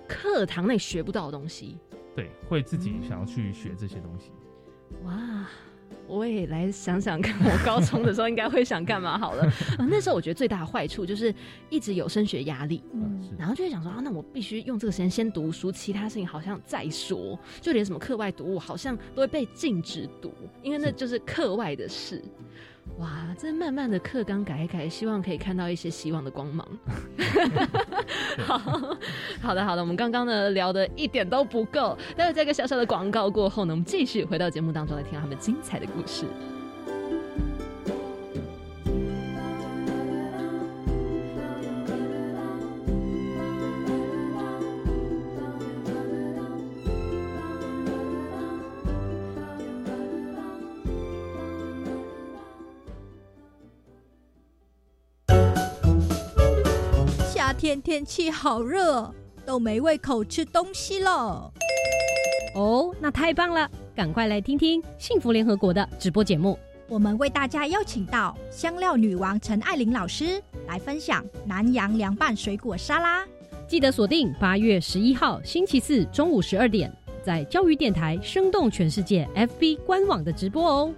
[0.08, 1.78] 课堂内学不到的东西，
[2.16, 4.32] 对，会自己想要去学这些东西。
[5.04, 5.46] 哇，
[6.08, 9.46] 我也来想想看，我高中的时候应该会想干嘛好了。
[9.80, 11.36] 那时候我觉得最大的坏处就是
[11.70, 22.24] 一直有升学压力，嗯，然后就会想说啊，那我必须用这个时间先读书，其他事情好像再说，就连什么课外读物好像都会被禁止读，因为那就是课外的事。
[22.98, 26.68] 哇，这慢慢的课纲改一改，希望可以看到一些希望的光芒。
[28.46, 28.58] 好
[29.42, 36.26] 好的好的，我们刚刚呢聊的一点都不够，待会在一个小小的广告过后呢，我们继续回到节目当中来听他们精彩的故事。
[57.62, 59.14] 天天气好热，
[59.46, 61.54] 都没胃口吃东西了。
[62.56, 63.70] 哦，那太棒了！
[63.96, 66.58] 赶快来听听幸福联合国的直播节目。
[66.90, 73.24] 我们为大家邀请到香料女王陈爱玲老师来分享南洋凉拌水果沙拉。
[73.68, 76.92] 记得锁定八月十一号星期四中午十二点，
[77.24, 80.94] 在教育电台生动全世界 FB 官网的直播哦。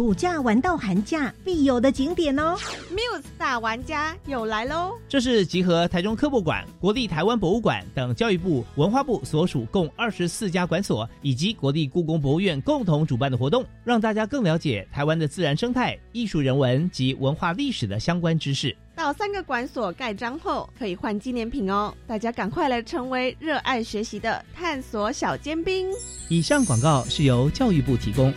[0.00, 2.56] 暑假玩到寒假必有的景点哦
[2.90, 4.92] ！Muse 大玩家又来喽！
[5.10, 18.74] 这是集合台中科博馆、国立台湾博物馆等教育部、文化部所属共二十四家馆所，以及国立故宫博物院共同主办的活动，让大家更了解台湾的自然生态、艺术人文及文化历史的相关知识。
[18.96, 21.92] 到三个馆所盖章后，可以换纪念品哦！
[22.06, 25.90] 大家赶快来成为热爱学习的探索小尖兵。
[26.30, 28.32] 以上广告是由教育部提供。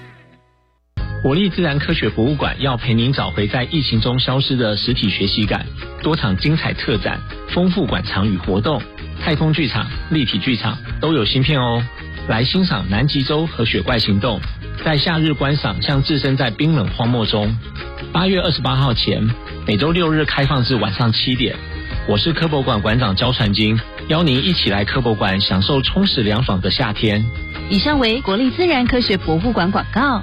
[1.24, 5.66] 国立自然科学博物馆要陪您找回在疫情中消失的实体学习感，
[6.02, 8.82] 多场精彩特展，丰富馆藏与活动，
[9.22, 11.82] 太空剧场、立体剧场都有新片哦。
[12.28, 14.42] 来欣赏南极洲和雪怪行动，
[14.84, 17.56] 在夏日观赏像置身在冰冷荒漠中。
[18.12, 19.26] 八月二十八号前，
[19.66, 21.56] 每周六日开放至晚上七点。
[22.06, 27.24] 我是科博馆馆长焦传金，邀您一起来科博馆享受充实凉爽的夏天。
[27.70, 30.22] 以上为国立自然科学博物馆广告。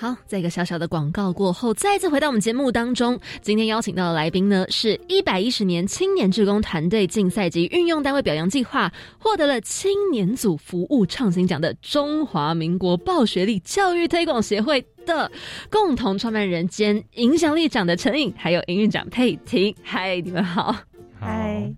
[0.00, 3.18] 好在一个小小的广告过后，再次回到我们节目当中。
[3.40, 15.28] 今天邀请到的来宾呢，是一百一十年青年志工团队竞赛及运用单位表扬计划获得了青年组服务创新奖的中华民国报学历教育推广协会的
[15.68, 19.74] 共同创办人兼影响力长的陈颖，还有营运长佩婷。
[19.82, 20.76] 嗨，你们好。
[21.20, 21.72] 嗨，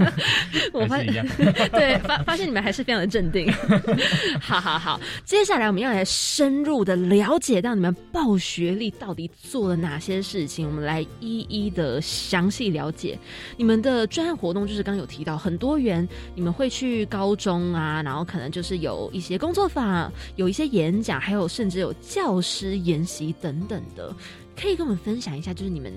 [0.72, 1.26] 我发现
[1.72, 3.50] 对发发现你们还是非常的镇定，
[4.40, 5.00] 好好好。
[5.24, 13.18] 接下来我们要来深入的了解到你们报学历到底做了哪些事情，我们来一一的详细了解
[13.56, 14.66] 你们的专案活动。
[14.66, 24.14] 就是刚有提到很多元，你们会去高中啊，然后可能就是有一些工作坊，有一些演讲，还有甚至有教师研习等等的，
[24.60, 25.92] 可以跟我们分享一下，就是你们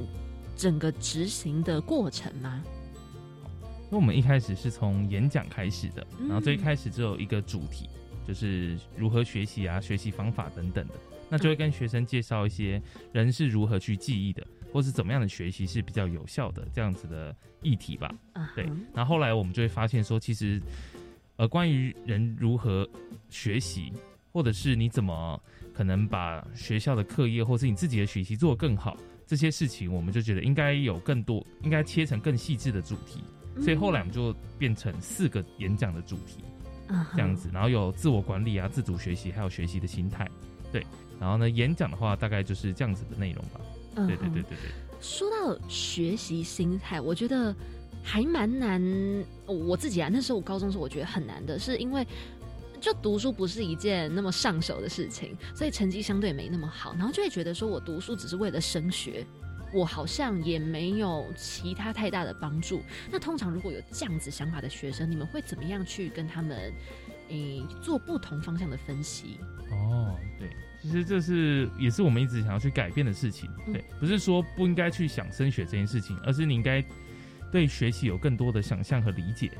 [0.56, 2.64] 整个执行的过程吗？
[3.90, 7.90] 因为我们一开始是从演讲开始的，然后最开始只有一个主题，
[8.28, 10.94] 就是如何学习啊、学习方法等等的，
[11.30, 12.82] 那就会跟学生介绍一些
[13.14, 18.14] 人是如何去记忆的，或是怎么样的学习是比较有效的这样子的议题吧。
[18.54, 20.62] 对，然后后来我们就会发现说，其实
[21.38, 22.86] 呃，关于人如何
[23.30, 23.94] 学习，
[24.34, 25.42] 或者是你怎么
[25.74, 33.24] 可能把学校的课业或是你自己的学习做得更好，这些事情，我们就觉得应该有更多，应该切成更细致的主题。
[33.62, 36.44] 所以后来我们就变成四个演讲的主题，
[37.14, 40.30] 这样子，然后有自我管理啊、自主学习，还有学习的心态，
[40.72, 40.86] 对。
[41.20, 43.60] 然后呢，演讲的话大概就是这样子的内容吧。
[43.96, 44.72] 对对对对对。
[45.02, 47.56] 说到学习心态，我觉得
[48.04, 48.82] 还蛮难。
[49.48, 52.06] 我自己啊，那时候我高中时候我觉得很难的，是因为
[52.80, 59.26] 就读书不是一件那么上手的事情，所以成绩相对没那么好，然后就会觉得说我读书只是为了升学。
[59.74, 62.82] 我好像也没有其他太大的帮助。
[63.12, 66.74] 那通常如果有这样子想法的学生，你们会怎么样去跟他们，
[67.30, 69.40] 诶，做不同方向的分析？
[69.72, 70.50] 哦，对，
[70.82, 73.50] 其实这是也是我们一直想要去改变的事情。
[73.74, 76.84] 对，不是说不应该去想升学这件事情，而是你应该
[77.52, 79.52] 对学习有更多的想象和理解。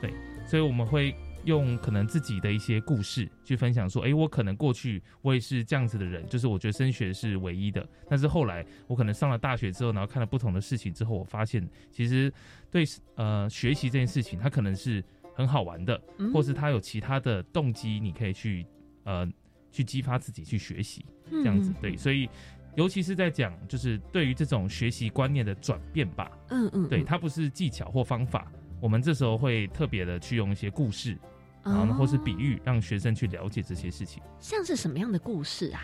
[0.00, 0.12] 对，
[0.46, 1.14] 所以我们会。
[1.44, 12.32] 用可能自己的一些故事去分享，说，哎，我可能过去我也是这样子的人，就是我觉得升学是唯一的，但是后来我可能上了大学之后，然后看了不同的事情之后，我发现其实
[12.70, 12.84] 对
[13.16, 15.02] 呃学习这件事情，它可能是
[15.34, 16.00] 很好玩的，
[16.32, 18.66] 或是它有其他的动机，你可以去
[19.04, 19.26] 呃
[19.70, 22.28] 去激发自己去学习这样子，对，所以
[22.76, 31.18] 尤其是在讲就是对于这种学习观念的转变吧，嗯嗯，对，它不是技巧或方法，我们这时候会特别的去用一些故事。
[31.64, 34.22] 然后呢，或是比喻，让学生去了解这些事情。
[34.38, 35.80] 像是什么样的故事啊？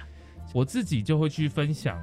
[0.52, 1.98] 我自己就会去分享，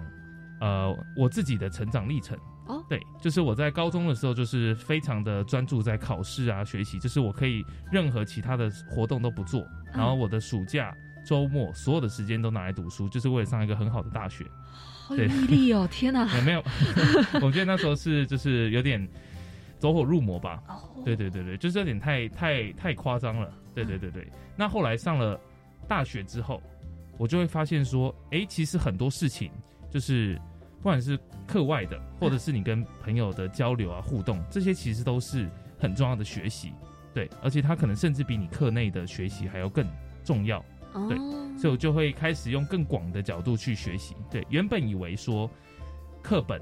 [0.61, 2.37] 呃，我自己的成长历程。
[2.67, 10.93] 哦，对，就是我在高中的时候，就是非常的专注在考试啊、学习，就是我可以任何其他的活动都不做，然后我的暑假、
[11.25, 14.45] 周末所有的时间都拿来读书，就是为了上一个很好的大学。
[15.05, 15.87] 好有毅力哦！
[15.89, 16.61] 天哪， 没有，
[17.41, 19.07] 我觉得那时候是就是有点
[19.79, 20.61] 走火入魔吧。
[21.03, 23.51] 对对对对，就是有点太太太夸张了。
[23.73, 25.39] 对对对对，那后来上了
[25.87, 26.61] 大学之后，
[27.17, 29.51] 我就会发现说，哎，其实很多事情
[29.89, 30.39] 就是
[30.77, 35.47] 不管是课外的，或者是你跟朋友的交流啊互动，这些其实都是
[35.79, 36.73] 很重要的学习。
[37.13, 39.87] 对，而且它可能甚至比你课内的学习还要更
[40.23, 40.63] 重要。
[41.07, 41.17] 对，
[41.59, 44.15] 所以我就会开始用更广的角度去学习。
[44.31, 45.49] 对，原本以为说
[46.23, 46.59] 课本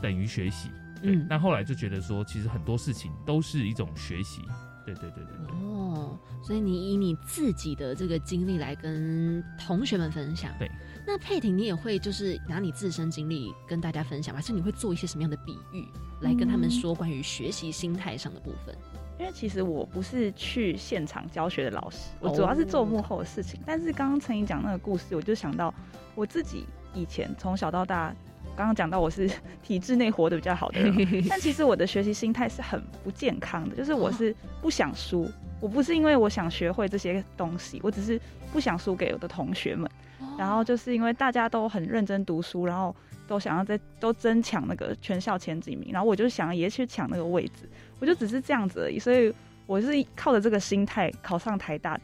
[0.00, 0.68] 等于学习，
[1.02, 4.42] 嗯，那后来就觉得说，其实很多事情都是一种学习。
[4.84, 5.68] 对对对对对。
[5.68, 10.52] 哦，所以你以你自己的这个经历来跟同学们分享。
[10.58, 10.68] 对，
[11.06, 15.86] 那佩婷，你也会就是拿你自身经历跟大家分享，还是你会做一些什么样的比喻
[16.20, 18.76] 来跟他们说关于学习心态上的部分？
[19.20, 23.60] 因为其实我不是去现场教学的老师，我主要是做幕后的事情。
[23.64, 25.72] 但是刚刚陈颖讲那个故事，我就想到
[26.16, 28.12] 我自己以前从小到大。
[28.54, 29.30] 刚刚讲到我是
[29.62, 30.94] 体制内活得比较好的人，
[31.28, 38.20] 但其实我的学习心态是很不健康的，就是我是不想输，我不是因为我想学会这些东西，我只是
[38.52, 39.90] 不想输给我的同学们。
[40.38, 42.94] 然后就是因为大家都很认真读书，然后
[43.28, 47.68] 都想要在都争抢那个全校前几名，然后我就想也去抢那个位置，
[48.00, 49.32] 我就只是这样子而已，所以
[49.66, 52.02] 我是靠着这个心态考上台大的。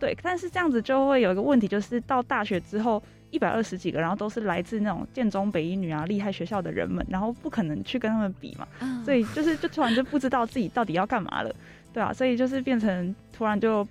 [0.00, 3.02] 对，但是这样子就会有一个问题，就是到大学之后。
[3.30, 8.66] 一百二十几个，然后都是来自那种建中、北一女啊厉害学校的人们，然后不可能去跟他们比嘛，
[9.04, 11.54] 所以就是就突然就不知道自己到底要干嘛了，
[11.92, 13.86] 对啊，所以就是变成突然就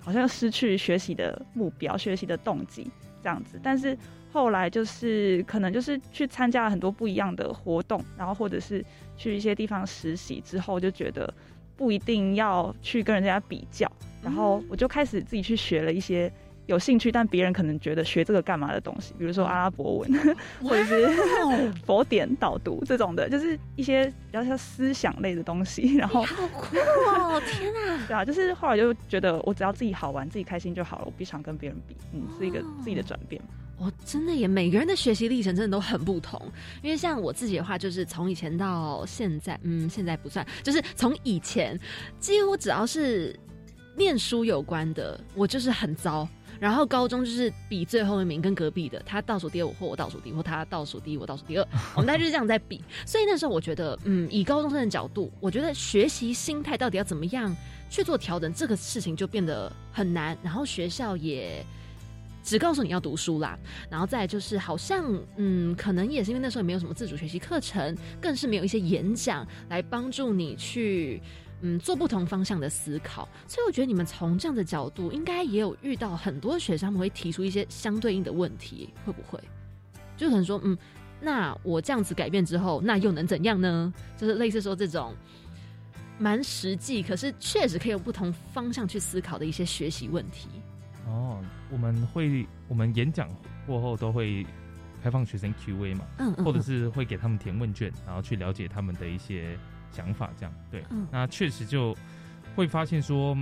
[0.00, 2.90] 好像失去学习的目标、学习的动机
[3.22, 3.60] 这样子。
[3.62, 3.96] 但是
[4.32, 8.84] 后来就是可能就是去参加了很多不一样的活动，然后或者是
[9.16, 11.32] 去一些地方实习之后，就觉得
[11.76, 13.90] 不一定要去跟人家比较，
[14.20, 16.32] 然后我就开始自己去学了一些。
[16.66, 21.08] 有兴趣，但别人可能觉得学这个干嘛的东西，比如说阿拉伯文，或者是
[21.84, 25.96] 佛典导读这种的，就是一些比较像思想类的东西。
[25.96, 27.42] 然后好酷哦！
[27.46, 31.96] 天啊， 对啊，就是后来就觉得我只要自己好玩、自己开心就好了，我不想跟别人比。
[32.12, 33.42] 嗯，是一个自己的转变。
[33.78, 36.40] 哦，真的也，每个人的学习历程真的都很不同。
[36.82, 41.76] 因为像我自己的话，就是从以前到现在，嗯，现在不算，就是从以前
[42.20, 43.36] 几乎只要是
[43.96, 46.28] 念书有关的，我就是很糟。
[46.62, 52.80] 然后高中就是比最后一名跟隔壁的，他倒数第二或我倒数第一，或他倒数第一我倒数第二，我们大家就是这样在比。
[53.04, 57.52] 所以那时候我觉得，嗯，以高中生的角度，我觉得学习心态到底要怎么样
[57.90, 60.38] 去做调整，这个事情就变得很难。
[60.40, 61.66] 然后学校也
[62.44, 63.58] 只告诉你要读书啦，
[63.90, 71.20] 然后再就是好像，嗯，可能也是因为那时候也没有什么自主学习课程，更是没有一些演讲来帮助你去。
[71.64, 79.38] 嗯，做不同方向的思考，所以我觉得你们从这样的角度，应该也有遇到很多学生，他们会提出一些相对应的问题，会不会？
[80.16, 80.76] 就可能说，嗯，
[81.20, 83.94] 那我这样子改变之后，那又能怎样呢？
[84.16, 85.14] 就是类似说这种
[86.18, 90.48] 蛮实际，可是确实可以有不同方向去思考的一些学习问题。
[91.06, 91.38] 哦，
[91.70, 93.28] 我们会，我们演讲
[93.68, 94.44] 过后都会
[95.00, 99.56] 开放学生 Q&A 嘛，嗯，或者是会给他们填问卷，然后去了解他们的一些。
[99.92, 101.96] 想法这样对，那确实就
[102.56, 103.36] 会发现说，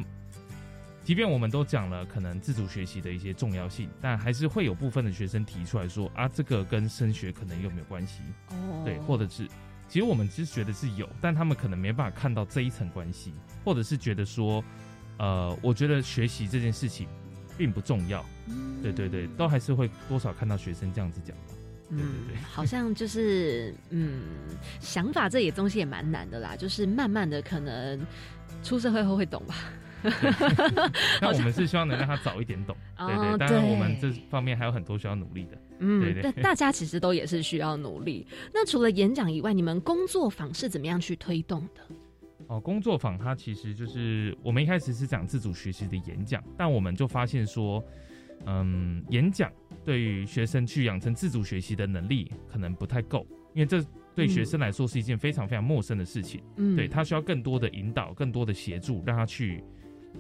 [1.02, 8.22] 即便我们都讲了可能自主学习的一些重要性，但还是会有部分的学生提出来说啊，这个跟升学可能有没有关系？
[8.50, 9.48] 哦，对，或者是
[9.88, 13.32] 其实我们其实觉得是有，但他们可能没办法看到这一层关系，
[13.64, 14.62] 或者是觉得说，
[15.18, 17.08] 呃，我觉得学习这件事情
[17.58, 18.24] 并不重要。
[18.82, 21.36] 对对对，都还是会多少看到学生这样子讲。
[21.90, 24.22] 嗯，好像就是嗯，
[24.81, 28.00] 想法这些东西也蛮难的啦，就是慢慢的可能
[28.62, 29.55] 出社会后会懂吧。
[31.20, 35.59] 那我们是希望能让他早一点懂，对对，当然我们这方面还有很多需要努力的。
[35.81, 38.26] 嗯，对， 大家其实都也是需要努力。
[38.55, 41.83] 那除了演讲以外，你们工作坊是怎么样去推动的？
[42.46, 47.84] 哦，工作坊它其实就是我们一开始是讲自主学习的演讲，但我们就发现说，
[48.47, 49.53] 嗯，演讲。
[49.85, 56.43] 对于学生去养成自主学习的能力，可能不太够，因为这对学生来说是一件非常非常陌生的事情。
[56.57, 59.62] 嗯，对他需要更多的引导，更多的协助，让他去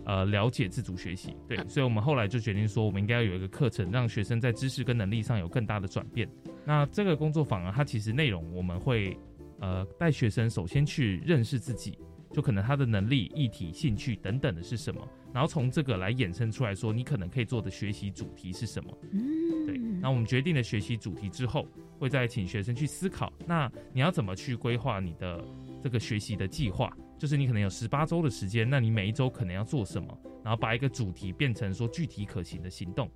[0.04, 1.34] 呃了解自主学习。
[1.46, 6.28] 对，所以我们后来就决定说，我们应该要有一个课程，让学生在知识跟能力上有更大的转变。
[6.64, 9.16] 那这个工作坊啊，它其实内容我们会
[9.58, 11.98] 呃带学生首先去认识自己，
[12.32, 15.06] 就可能他的能力、议题、兴趣等等的是什么。
[15.32, 18.98] 然后从这个来衍生出来说，你可能可以做的学习主题是什么？
[19.12, 19.78] 嗯，对。
[20.00, 21.66] 那我们决定了学习主题之后，
[21.98, 25.44] 会再请学生去思考，那你要怎么去规划你的
[25.82, 26.92] 这个学习的计划？
[27.18, 30.18] 就是你可能有十八周的时间，那你每一周可能要做什么？
[30.42, 33.10] 然后把一个主题变成说具体可行的行动。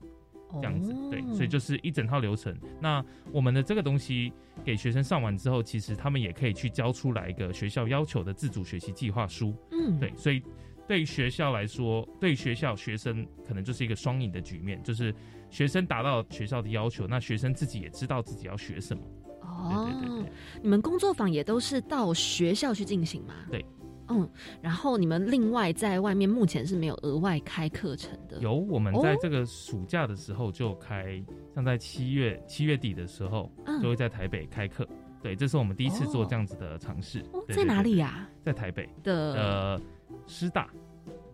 [0.52, 0.94] 这样子。
[1.10, 2.56] 对，所以就是一整套流程。
[2.80, 4.32] 那我们的这个东西
[4.64, 9.54] 给学生上完之后，其实他们也可以去交出来一个学校要求的自主学习计划书。
[9.72, 10.42] 嗯，对，所以
[10.86, 15.14] 对于学校来说，对学校学生可能就是一个双赢的局面，就是
[15.50, 19.02] 学生达到学校的要求，那学生自己也知道自己要学什么。
[19.40, 20.32] 哦，对对对，
[20.62, 23.34] 你们工作坊也都是到学校去进行吗？
[23.50, 23.64] 对，
[24.08, 24.28] 嗯，
[24.60, 28.38] 然后你们另外在外面目前是没有额外开课程的。
[28.40, 31.22] 有，我们在这个暑假的时候就开，
[31.54, 33.50] 像在七月七月底的时候，
[33.82, 34.86] 就会在台北开课。
[35.22, 37.24] 对，这是我们第一次做这样子的尝试。
[37.48, 38.28] 在哪里呀？
[38.42, 39.80] 在台北的呃
[40.26, 40.68] 师大。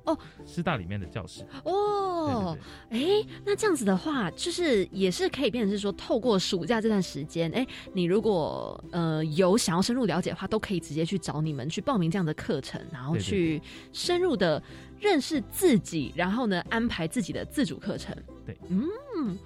[0.04, 1.44] 哦，师大里面的教室。
[1.64, 2.56] 哦，
[2.90, 3.00] 哎，
[3.44, 13.60] 那这样子的话，就是也是可以变成是说，透过暑假这段时间，哎，你如果呃有想要深入了解的话，都可以直接去找你们去报名这样的课程，然后去
[13.92, 14.62] 深入的
[14.98, 18.16] 认识自己，然后呢安排自己的自主课程。
[18.46, 19.38] 对，嗯，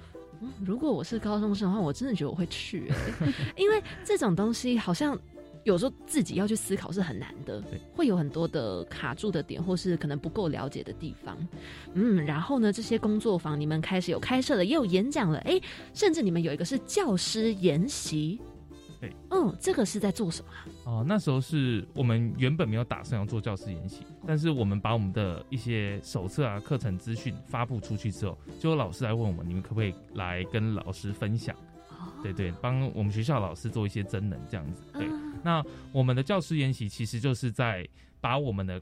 [0.65, 2.91] 如果我是高中生的话，我真的觉得我会去，
[3.57, 5.19] 因为这种东西好像。
[5.65, 7.63] 有时候自己要去思考是很难的，
[7.93, 11.37] 会有很多的卡住的点，或是可能不够了解的地方。
[11.95, 15.61] 嗯，然后呢，这些工作坊你们开始有开设了，也有演讲了，哎，
[15.93, 18.39] 甚至你们有一个是教师研习。
[19.01, 20.51] 对，嗯，这个是在做什么？
[20.85, 31.55] 哦，那时候是我们原本没有打算要做教师研习，但是我们把我们的一些手册啊、课程资讯发布出去之后，就有老师来问我们，你们可不可以来跟老师分享？
[32.25, 34.83] 对对，帮我们学校老师做一些真能这样子。
[34.95, 35.07] 对，
[35.43, 35.63] 那
[35.93, 37.87] 我们的教师研习其实就是在
[38.19, 38.81] 把我们的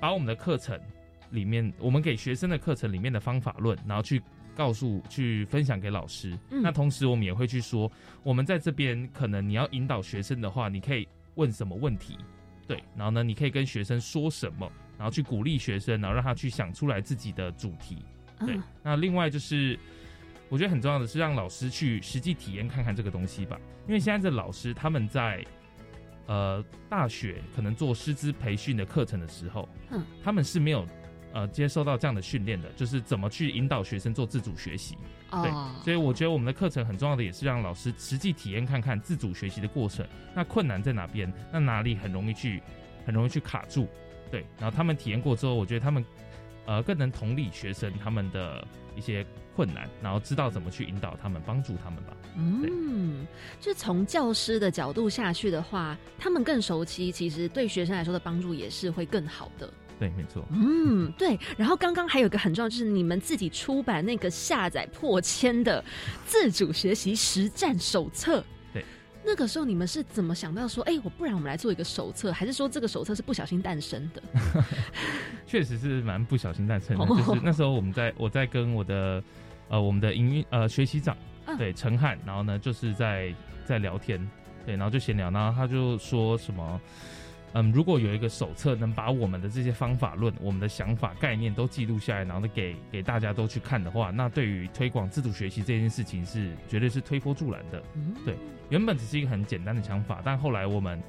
[0.00, 0.80] 把我们的课程
[1.30, 4.22] 里面，我们给学生的课程里面的方法论，然后去
[4.54, 6.34] 告诉、去分享给老师。
[6.48, 7.92] 那同时，我们也会去说，
[8.22, 12.16] 我们在这边可能你要引导学生的话，你可以问什么问题？
[12.66, 14.66] 对，然后呢，你可以跟学生说什么？
[14.96, 17.98] 然后去鼓励学生，然后让他去想出来自己的主题。
[18.46, 19.78] 对，那另外就是。
[20.48, 25.44] 我觉得很重要的是让老师去实际体验看看这个东西吧，因为现在的老师他们在
[26.26, 30.86] 呃大学可能做师资培训的课程的时候，嗯，他们是没有
[31.32, 34.96] 呃接受到这样的训练的，就是怎么去引导学生做自主学习。
[35.30, 35.50] 对，
[35.82, 41.32] 所以我觉得我们的课程很重要的也是让老师实际体验看看自主学习的过程，那困难在哪边？
[41.52, 42.62] 那哪里很容易去
[43.04, 43.88] 很容易去卡住？
[44.30, 46.04] 对，然后他们体验过之后，我觉得他们
[46.66, 49.26] 呃更能同理学生他们的一些。
[49.56, 52.14] 困难，然后知道怎么去引导他们，帮助他们吧。
[52.36, 53.26] 嗯，
[53.58, 59.72] 就从教师的角度下去的话，他们更熟悉，其实对学生来说的帮助也是会更好的。
[59.98, 60.44] 对，没错。
[60.50, 61.40] 嗯，对。
[61.56, 65.82] 然后刚刚还有一个很重要，就是你们自己出版那个下载破千的
[66.26, 68.44] 自主学习实战手册。
[68.74, 68.84] 对
[69.24, 74.22] 那个时候你们是怎么想到说，哎，我不然我们来做一个手册，还是说这个手册是不小心诞生的？
[75.48, 79.22] 确实是蛮不小心诞生的， 就是那时候我们在我在跟我的
[79.68, 81.16] 呃我们的营运呃学习长
[81.58, 84.18] 对陈汉，然后呢就是在在聊天，
[84.64, 86.80] 对，然后就闲聊，然后他就说什么。
[87.52, 97.82] 嗯，如果有一个手册能把我们的这些方法论、我们的想法、概念都记录下来，然后呢给给大家都去看的话，那对于推广自主学习这件事情是绝对是推波助澜的。
[98.26, 98.36] 对，
[98.68, 101.00] 原本只是一个很简单的想法，但后来我们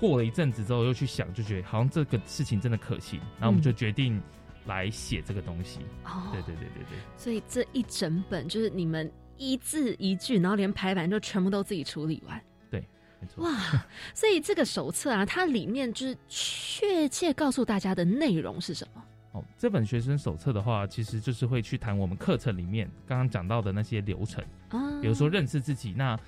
[0.00, 4.18] 过了一阵子之后又去想，就觉得好像这个事情真的可行，然后我们就决定
[4.66, 5.80] 来写这个东西。
[6.04, 6.98] 哦，对对对对对。
[7.16, 12.40] 所以这一整本就是你们一字一句，然后连排版就全部都自己处理完。
[12.70, 12.80] 对，
[13.20, 13.54] 没错哇，
[14.14, 19.02] 所以这个手册啊，它里面就是确切告诉大家的内容是什么？
[19.32, 25.92] 哦，这本学生手册的话，其实就是会去谈我们课程里面刚刚讲到的那些流程啊，比如说认识自己。
[25.92, 26.18] 那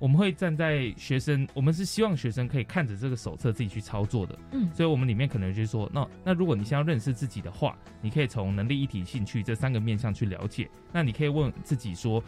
[0.00, 4.36] 我们会站在学生，我们是希望学生可以看着这个手册自己去操作的。
[4.50, 10.68] 嗯，所以我们里面可能就是说，那那如果你先要认识自己的话，你可以从能力、一体、兴趣这三个面向去了解。
[10.92, 12.20] 那你可以问自己说。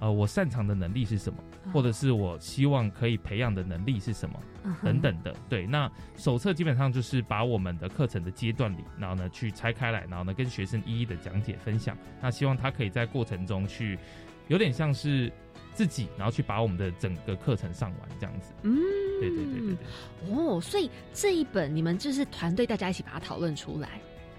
[0.00, 1.42] 呃，我擅长的能力是什么？
[1.72, 4.40] 或者是我希望可以培养的能力是什么？
[4.80, 5.34] 等等的。
[5.48, 11.98] 对，那手册基本上就是把我们的课程的阶段里，然后呢去拆开来，然后呢跟学生一一的讲解分享。
[12.22, 13.98] 那希望他可以在过程中去，
[14.46, 15.32] 有点像是
[15.78, 18.52] 自己，然后去把我们的整个课程上完这样子。
[18.62, 18.76] 嗯，
[19.20, 20.34] 对对对对对。
[20.34, 23.88] 哦，所以这一本你们就是团队大家一起把它讨论出来。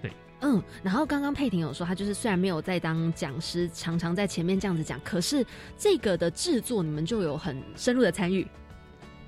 [0.02, 0.12] 对
[0.42, 5.46] 嗯，然后刚刚佩婷有说，她就是虽然没有在当讲师，常常在前面这样子讲，可是
[5.78, 8.46] 这个的制作你们就有很深入的参与。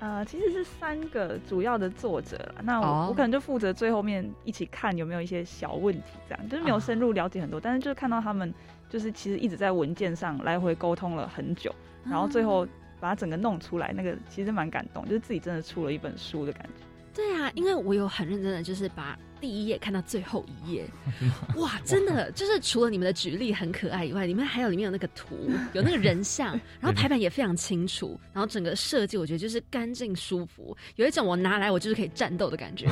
[0.00, 8.52] 呃，其实是三个主要的作者，那我我可能就负责最后面一起看有没有一些小问题，这样就是没有深入了解很多，但是就是看到他们
[8.92, 11.74] 就是其实一直在文件上来回沟通了很久，
[12.04, 12.66] 然后最后
[13.00, 16.84] 把它整个弄出来，那个其实蛮感动，就是自己真的出了一本书的感觉。
[17.14, 19.18] 对啊，因为我有很认真的就是把。
[19.42, 20.86] 第一页看到最后一页，
[21.58, 32.86] 哇，真的就是除了你们的举例很可爱以外，里面还有里面有那个图， 有那个人像，然后排版也非常清楚，然后整个设计我觉得就是干净舒服，有一种我拿来我就是可以战斗的感觉，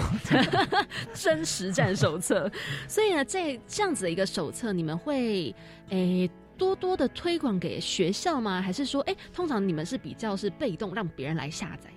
[1.15, 2.51] 真实战手册。
[2.89, 5.55] 所以呢，在这样子的一个手册，你们会
[5.91, 6.29] 诶
[6.59, 8.61] 多多的推广给学校吗？
[8.61, 11.91] 还是说，哎，通常你们是比较是被动让别人来下载？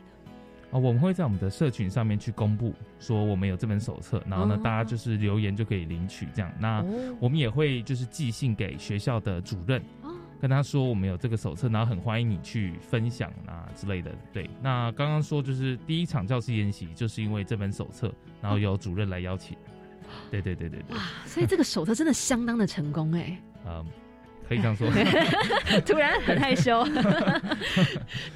[0.73, 6.51] 哦，我们会在我们的社群上面去公布，说我们有这本手册，然后呢，大家就是留言就可以领取这样。
[6.59, 6.83] 那
[7.19, 9.79] 我们也会就是寄信给学校的主任，
[10.41, 14.11] 跟他说我们有这个手册，然后很欢迎你去分享啊之类的。
[14.33, 18.11] 对，那刚刚说就是第一场教师研习，就是因为这本手册，
[18.41, 19.55] 然后由主任来邀请。
[20.31, 20.97] 对对对对对。
[20.97, 23.39] 哇，所以这个手册真的相当的成功哎。
[23.67, 23.85] 嗯。
[24.47, 24.89] 可以这样说，
[25.85, 26.85] 突然很害羞。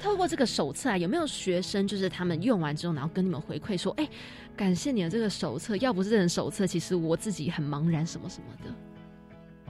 [0.02, 4.08] 透过这个手册啊，有没有学生就是他们用完之后，然后跟你们回馈说：“哎，
[4.56, 8.74] 感谢你的这个手册，要不是这本手册，其实我自己很茫然什么什么的。”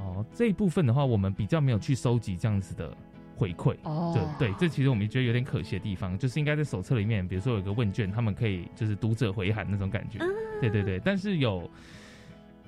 [0.03, 2.97] 哦，这一部分的话，我们比较没有去收集这样子的
[3.35, 3.77] 回馈。
[3.83, 10.21] 哦，对对，这其实我们觉得有点可惜的地方，就是应该在手册里面，比如说有个问卷，他们可以就是读者回函那种感觉。
[10.61, 11.69] 对对对，但是有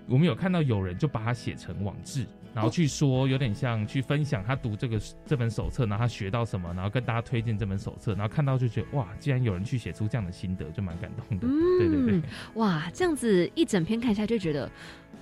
[0.08, 2.26] 我们有看到有人就把它写成网志。
[2.55, 11.46] 然后去说，有点像去分享他读这个这本手册，然后他学到什么，然后跟大家推荐这本手册，然后看到就觉得哇，既然有人去写出这样的心得，就蛮感动的。
[11.78, 12.22] 对对对，
[12.55, 14.70] 哇，这样子一整篇看下来就觉得。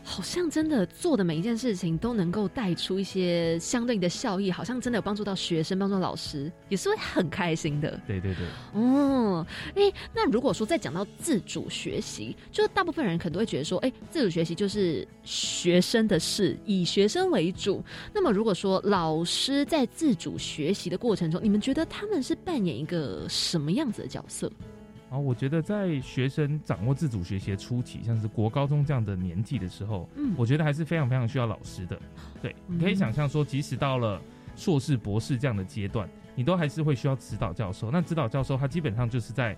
[0.05, 8.01] 好像真的做的每一件事情都能够带出一些相对应的效益，好像真的有帮助到学生，帮助老师，也是会很开心的。
[8.07, 8.47] 对对对。
[8.73, 17.85] 哦，哎，那如果说再讲到自主学习，就是大部分人可能都会觉得说，哎，自主学习就是学生的事，以学生为主。
[18.13, 24.51] 那么如果说老师在自主学习的过程中，你们觉得他们是扮演一个什么样子的角色？
[25.11, 31.99] 然后我觉得，在学生掌握自主学习的初期，像是国高中这样的年纪的时候，嗯，我觉得还是非常非常需要老师的。
[32.43, 34.21] 对，你可以想象说，即使到了
[34.55, 37.91] 硕士、博士这样的阶段，你都还是会需要指导教授。
[37.91, 39.57] 那指导教授他基本上就是在，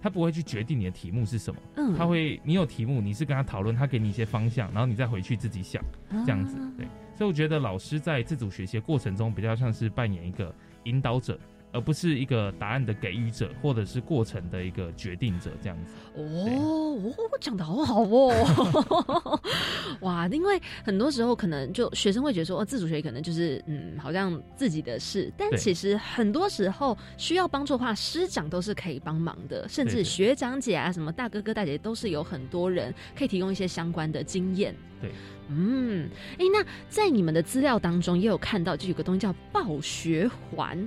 [0.00, 5.84] 他不会去决定你的题目是什么，嗯，他会，你有题目，你是跟他讨论，他给你一些方向，然后你再回去自己想，
[6.24, 6.56] 这样子。
[6.78, 10.54] 对，所以我觉得老师在自主学习过程中，比较像是扮演一个
[10.84, 11.38] 引导者。
[11.72, 15.94] 而不是一个答案的给予者，或者是过程的一个决定者，这样子。
[16.14, 19.40] 哦，讲的好好哦，
[20.00, 20.28] 哇！
[20.28, 25.32] 因为很多时候可能就学生会觉得说，哦，自主学习可能就是嗯，好像自己的事。
[25.36, 34.74] 但其实很多时候需要帮助的话，师长都是可以帮忙的，甚至学长姐啊，什么大哥哥大姐都是有很多人可以提供一些相关的经验。
[35.00, 35.10] 对，
[35.48, 36.08] 嗯，
[36.38, 40.78] 哎，那在你们的资料当中也有看到，就有个东西叫暴学环。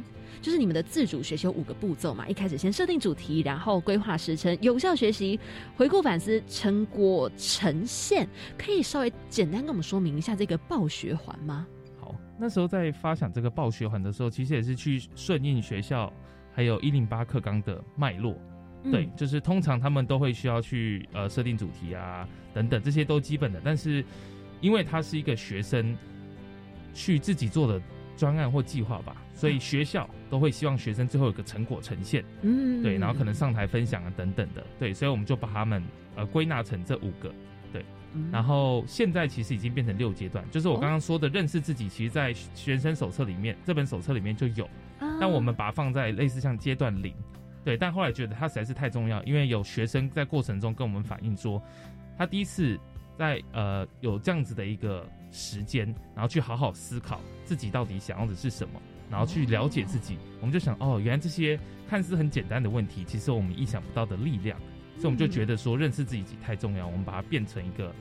[0.41, 2.27] 就是你们的自主学习有五个步骤嘛？
[2.27, 5.39] 一开始先设定主题，然后规划时程，有效学习，
[5.75, 8.27] 回顾反思，成果呈现。
[8.57, 11.67] 可以稍微简单跟我们说明一下这个报学环吗？
[11.99, 16.11] 好，那时候在发想这个报学环的时候，其实也是去顺应学校
[16.53, 18.35] 还有一零八课纲的脉络。
[18.91, 23.59] 对，就是通常他们都会需要去呃设定主题啊等等，这些都基本的。
[23.63, 24.05] 但是
[24.61, 25.97] 因为它是一个学生
[26.93, 27.81] 去自己做的
[28.17, 29.15] 专案或计划吧。
[29.33, 35.83] 所以学校都会希望学生最后有个成果呈现，嗯，对，然后可能上台分享啊等等的，对，所以我们就把他们
[36.15, 37.29] 呃归纳成这五个，
[37.73, 37.83] 对，
[38.31, 44.69] 然后现在其实已经变成六阶段，就是我刚刚说的认识自己，其实在学生手册里面这本手册里面就有，
[45.19, 47.13] 但我们把它放在类似像阶段零，
[47.65, 51.61] 对，但后来觉得它实在是太重要，因为有学生在过程中跟我们反映说，
[52.17, 52.79] 他第一次
[53.17, 55.05] 在呃有这样子的一个
[55.35, 58.81] 时间，然后去好好思考自己到底想要的是什么。
[59.07, 64.57] 然后去了解自己，我们就想哦，原来这些看似很简单的问题，其实我们意想不到的力量，
[64.97, 67.93] 所以我们就觉得说认识自己太重要，我们把它变成一个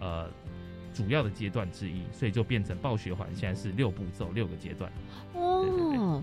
[0.00, 0.28] 呃
[0.92, 4.92] 主要的阶段之一，所以就变成暴雪环，现在是六步骤六个阶段。
[5.32, 6.22] 哦，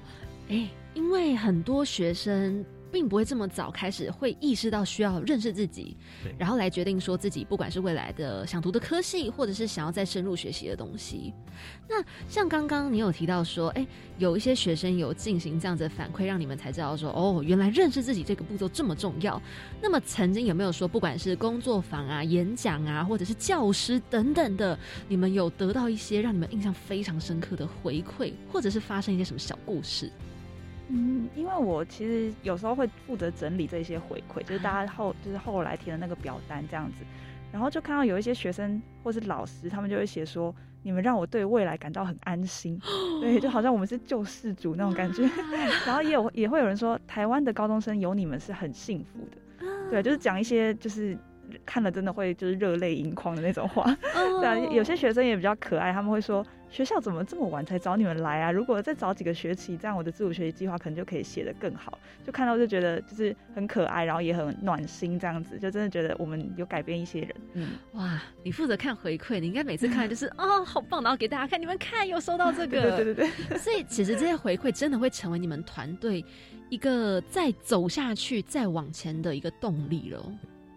[0.49, 2.64] 哎，因为很多学生。
[2.91, 5.95] 并不会这么早开始会意识到需要认识自己，
[6.37, 11.33] 然后来决定说自己不管是未来的想读的科系，或者是想要再深入学习的东西。
[11.87, 13.85] 那像刚刚你有提到说，哎，
[14.17, 19.41] 有一些学生有进行这样子的反馈，让你们才知道说，哦，原来认识自己这个步骤这么重要。
[19.81, 24.77] 那么曾经有没有说，不管是工作坊啊、演讲啊，或者是教师等等的，
[25.07, 30.11] 你们有得到一些让你们印象非常深刻的回馈，或者是发生一些什么小故事？
[30.93, 37.05] 嗯，因为我其实有时候会负责整理这些回馈，就是大家后就是后来填的那个表单这样子，
[37.51, 42.77] 然后就看到有一些学生或是老师，他们就会写说，你们让我对未来感到很安心，
[43.21, 45.23] 对，就好像我们是救世主那种感觉。
[45.87, 51.17] 然后也有也会有人说，台湾的高中生有你们是很幸福的，对，就是讲一些就是
[51.66, 53.84] 看了真的会就是热泪盈眶的那种话。
[54.39, 56.45] 对啊，有些学生也比较可爱，他们会说。
[56.72, 58.49] 学校怎么这么晚才找你们来啊？
[58.49, 61.99] 如果再早几个学期，这样我的自主学习计划可能就可以写得更好。
[62.26, 67.36] 就看到就觉得就是很可爱，然后也很暖心，这样子就真的觉得我们有改变一些人。
[67.56, 73.58] 嗯，哇，你负责看回馈，你应该每次看就是 哦，好棒，然后给大家看，你们看有收到这个， 对对对。
[73.58, 76.24] 所以其实这些回馈真的会成为你们团队
[76.70, 80.26] 一个再走下去、再往前的一个动力了。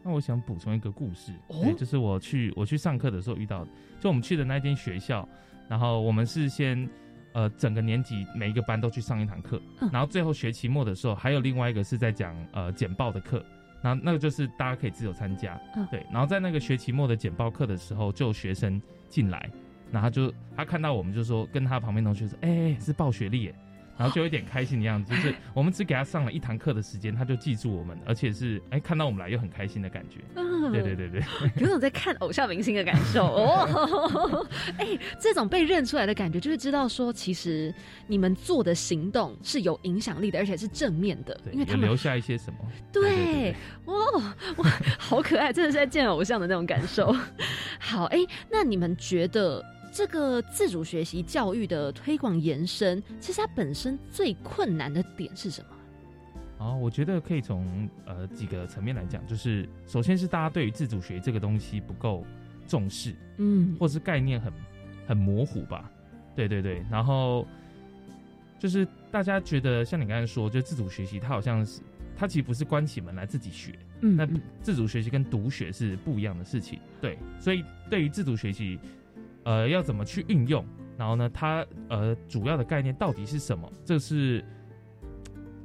[0.05, 5.27] 那我想补充一个故事，哦，就是我去我去上课的时候遇到的，就我们去的那间学校。
[5.67, 6.87] 然后我们是先，
[7.33, 9.59] 呃，整个年级每一个班都去上一堂课，
[9.91, 13.43] 然后最后学期末的时候还有另外一个是在讲呃简报的课，
[13.81, 15.59] 然后那个就是大家可以自由参加，
[15.91, 16.05] 对。
[16.13, 18.79] 然后在那个学期末的简报课的时候，就有学生
[19.09, 19.51] 进来，
[19.91, 23.55] 然后就他看到我们就说跟他旁边同学说，哎，是报学历耶。
[23.97, 30.21] 然后就有点开心的样子， 就是我们只给他上了一堂课的时间，他就记住我们，而且是哎看到我们来又很开心的感觉。
[30.73, 31.23] 对对对对，
[31.61, 34.47] 有种在看偶像明星的感受哦。
[34.79, 37.73] 哎，这种被认出来的感觉，就是知道说其实
[38.07, 42.59] 你们做的行动是有影响力的，而且是正面的，因为他们留下一些什么。
[42.93, 43.95] 对，哇
[44.57, 47.15] 哇，好可爱，真的是在见偶像的那种感受。
[47.79, 48.19] 好，哎，
[48.51, 49.65] 那你们觉得？
[49.95, 55.69] 这个自主学习教育的推广延伸，其实它本身最困难的点是什么？
[56.59, 62.27] 哦，我觉得可以从呃几个层面来讲，就是首先是大家对于自主学这个东西不够
[62.67, 64.53] 重视，嗯，或是概念很
[65.07, 65.89] 很模糊吧。
[66.35, 67.47] 对对对，然后
[68.59, 71.81] 就是大家觉得像你刚才说，就自主学习，它好像是
[72.17, 74.29] 它其实不是关起门来自己学，嗯，那
[74.61, 76.81] 自主学习跟独学是不一样的事情。
[77.01, 78.77] 对，所以对于自主学习。
[79.45, 80.65] 呃，要怎么去运用？
[80.97, 83.71] 然后呢，它呃主要的概念到底是什么？
[83.85, 84.45] 这是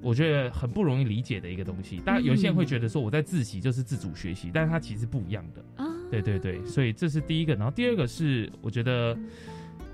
[0.01, 2.01] 我觉得很不容易理解的一个东西。
[2.03, 5.84] 当然，有些人会觉得说我在自习就是自主学习，但是它其实不一样的。
[5.84, 7.53] 啊，对对对，所以这是第一个。
[7.53, 9.15] 然后第二个是，我觉得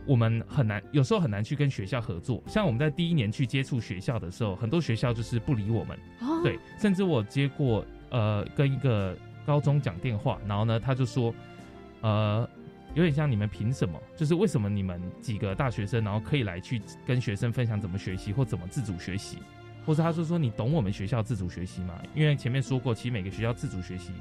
[0.05, 2.41] 我们很难，有时候很难去跟学校合作。
[2.47, 5.97] 像我们在第一年去接触学校的时候，很多学校就是不理我们。
[6.21, 11.35] 哦，对，甚至我接过呃跟一个高中讲电话，然后呢他就说
[11.99, 12.47] 呃。
[12.95, 14.01] 有点像你们凭什么？
[14.15, 19.37] 就是为什么你们几个大学生，然后可以来去跟学生分享怎么学习或怎么自主学习，
[19.85, 22.01] 或者他说说你懂我们学校自主学习吗？
[22.15, 24.11] 因为前面说过，其实每个学校自主学习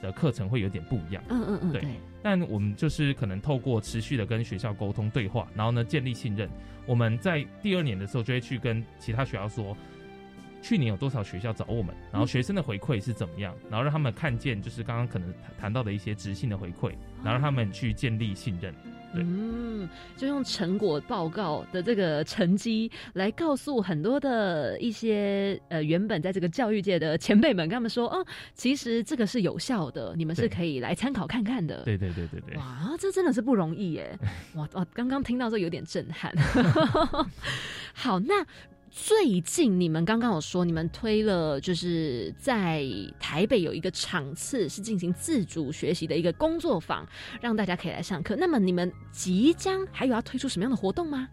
[0.00, 1.24] 的课程会有点不一样。
[1.28, 1.82] 嗯嗯嗯，对。
[2.22, 6.48] 但我们就是可能透过持续的跟学校沟通对话，然后呢建立信任。
[6.86, 9.76] 我们在第二年的时候就会去跟其他学校说。
[10.68, 11.94] 去年有多少学校找我们？
[12.12, 13.54] 然后学生的回馈是怎么样？
[13.70, 16.90] 然后让他们看见，就是刚刚可能谈到的一些直性的回馈，
[17.24, 18.74] 然后让他们去建立信任。
[19.14, 31.82] 嗯，就用成果报告的这个成绩来告诉很多的一些呃原本在这个教育界的前辈们，跟他们说哦，其实这个是有效的，你们是可以来参考看看的。
[31.84, 32.58] 对对对对对。
[32.58, 34.18] 哇，这真的是不容易耶！
[34.54, 36.30] 哇哇，刚刚听到这有点震撼。
[37.94, 38.44] 好，那。
[38.90, 42.84] 最近你们刚刚有说，你们推了，就是在
[43.18, 47.06] 台北有一个场次是进行自主学习的一个工作坊，
[47.40, 48.34] 让大家可以来上课。
[48.36, 51.28] 那么你们即将还有要推出什么样的活动吗？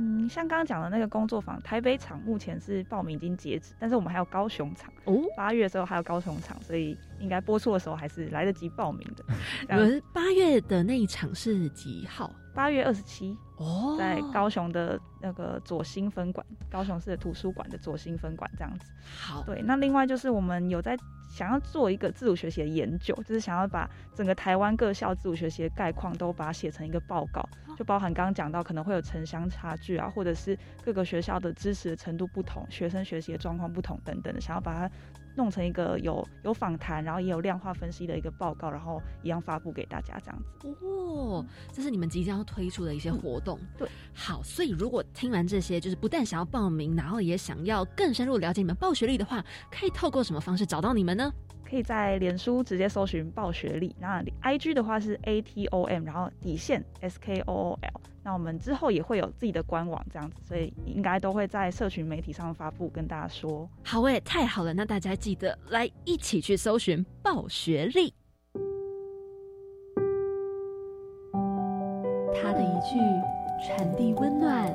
[0.00, 9.24] 嗯，像刚刚讲的那个工作坊，台北场目前是报名已经截止，但是我们还有高雄场哦，八月的时候还有高雄场，所以应该播出的时候还是来得及报名的。
[9.68, 12.32] 你们八月的那一场是几号？
[12.54, 18.90] 八月二十七哦，在高雄的那个左新分馆，高雄市的图书馆的左新分馆这样子。
[19.20, 20.96] 好，对，那另外就是我们有在。
[21.30, 27.46] 想要做一个自主学习的研究，就是想要把整个台湾各校自主学习的概况都把它写成一个报告，
[27.76, 34.90] 就包含刚刚讲到可能会有城乡差距啊，或者是各个学校的支持的程度不同，学生学习的状况不同等等的，想要把它
[35.38, 40.76] 弄成一个有有访谈，然后也有量化分析的一个报告，然后一样发布给大家这样子。
[40.84, 43.56] 哦，这是你们即将要推出的一些活动。
[43.78, 51.32] 对，好，所以如果听完这些，就是不但想要报名，然后也想要更深入了解你们报学历的话，可以透过什么方式找到你们呢？
[51.68, 58.00] 可以在脸书直接搜寻报学历，那 I G 的话是 A T O M，然后底线 S K O O L。
[58.22, 63.68] 那我们之后也会有自己的官网这样子，所以应该都会在社群媒体上发布，跟大家说。
[63.84, 68.14] 好诶，太好了，那大家记得来一起去搜寻报学历。
[72.34, 72.98] 他的一句
[73.66, 74.72] 传递温暖，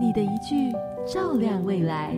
[0.00, 0.72] 你的一句
[1.06, 2.16] 照亮未来。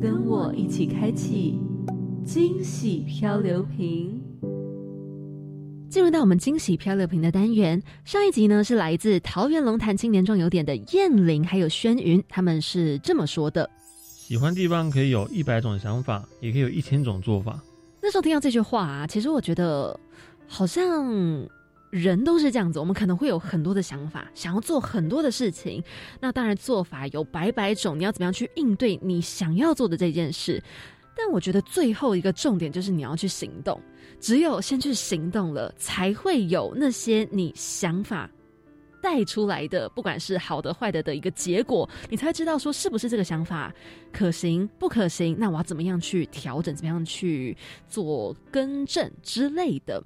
[0.00, 1.58] 跟我一起开启
[2.24, 4.22] 惊喜漂流瓶，
[5.90, 7.82] 进入到我们惊喜漂流瓶的单元。
[8.04, 13.68] 上一集呢是来自桃园龙潭青年壮游点的燕玲还有轩云，他们是这么说的：
[14.04, 17.60] 喜欢地方可以有一百种想法，也可以有一千种做法。
[18.00, 19.98] 那时候听到这句话啊，其实我觉得
[20.46, 21.48] 好像。
[21.90, 25.82] 人都是这样子，我们可能会有很多的想法，想要做很多的事情。
[26.20, 30.62] 那当然做法有百百种，你要怎么样去应对你想要做的这件事？
[31.16, 33.80] 但我觉得最后一个重点就是你要去行动。
[34.20, 38.28] 只有先去行动了，才会有那些你想法
[39.00, 43.72] 带出来的，不管是好的坏的的一个结果，你才知道说是不是这个想法
[44.12, 45.36] 可行不可行。
[45.38, 46.74] 那我要怎么样去调整？
[46.74, 47.56] 怎么样去
[47.88, 50.02] 做更正之类的？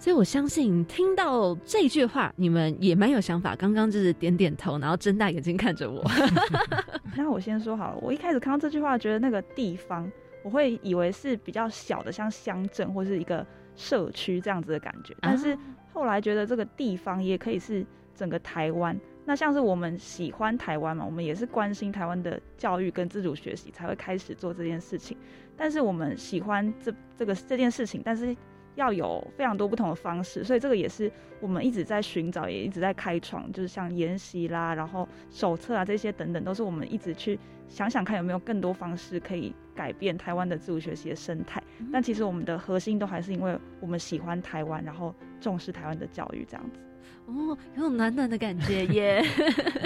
[0.00, 3.54] 所以，我相信听到这句话，你们也蛮有想法。
[3.54, 6.02] 刚刚就是点点头，然后睁大眼睛看着我。
[7.14, 10.10] 那我先说好了，我一开始看到这句话，觉得那个地方，
[10.42, 13.46] 我会以为是比较小的，像乡镇或是一个
[13.76, 15.14] 社区这样子的感觉。
[15.20, 15.54] 但是
[15.92, 17.84] 后来觉得这个地方也可以是
[18.14, 18.98] 整个台湾。
[19.26, 25.14] 那像是我们喜欢台湾嘛，我们也是关心台湾的教育跟自主学习，才会开始做这件事情。
[25.58, 28.34] 但是我们喜欢这这个这件事情，但是。
[28.76, 31.10] 要有非常多不同的方式，所以这个也是
[31.40, 41.62] 我们一直在寻找，也一直在开创，就是像研习啦，然后手册啊这些等等，都是我们一直去想想看有没有更多方式可以改变台湾的自主学习的生态。
[41.92, 46.78] 但其实我们的核心都还是因为我们喜欢台湾，然后重视台湾的教育这样子。
[47.26, 49.24] 哦，有种暖暖的感觉耶。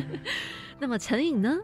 [0.78, 1.56] 那么陈颖呢？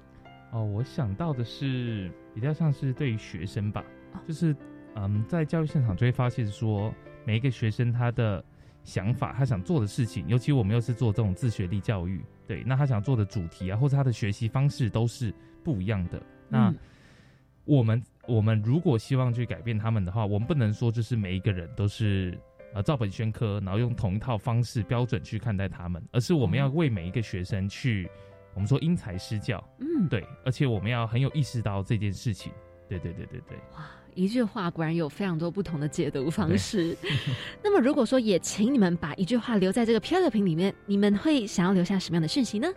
[0.52, 3.84] 哦，我想到的是比较像是对于学生吧，
[4.26, 4.54] 就是
[4.94, 6.92] 嗯，在教育现场就会发现说。
[7.24, 8.44] 每一个学生他的
[8.82, 16.20] 想法，他想做的事情，尤其我们又是做这种自学历教育，对，那他想做的主题啊，或者他的学习方式都是不一样的。
[16.48, 16.74] 那
[17.64, 22.36] 我们我们如果希望去改变他们的话，我们不能说就是每一个人都是
[22.74, 28.08] 呃照本宣科，然后用同一套方式标准去看待他们，而是我们要为每一个学生去，
[28.54, 32.50] 我们说因材施教，嗯，对，而且我们要很有意识到这件事情，
[32.88, 33.58] 对对对对对。
[34.14, 36.96] 一句话果然有非常多不同的解读方式。
[37.62, 42.68] 那么，如果说也请你们把一句话留在这个漂流瓶里面，你们会想要留下什么样的讯息呢？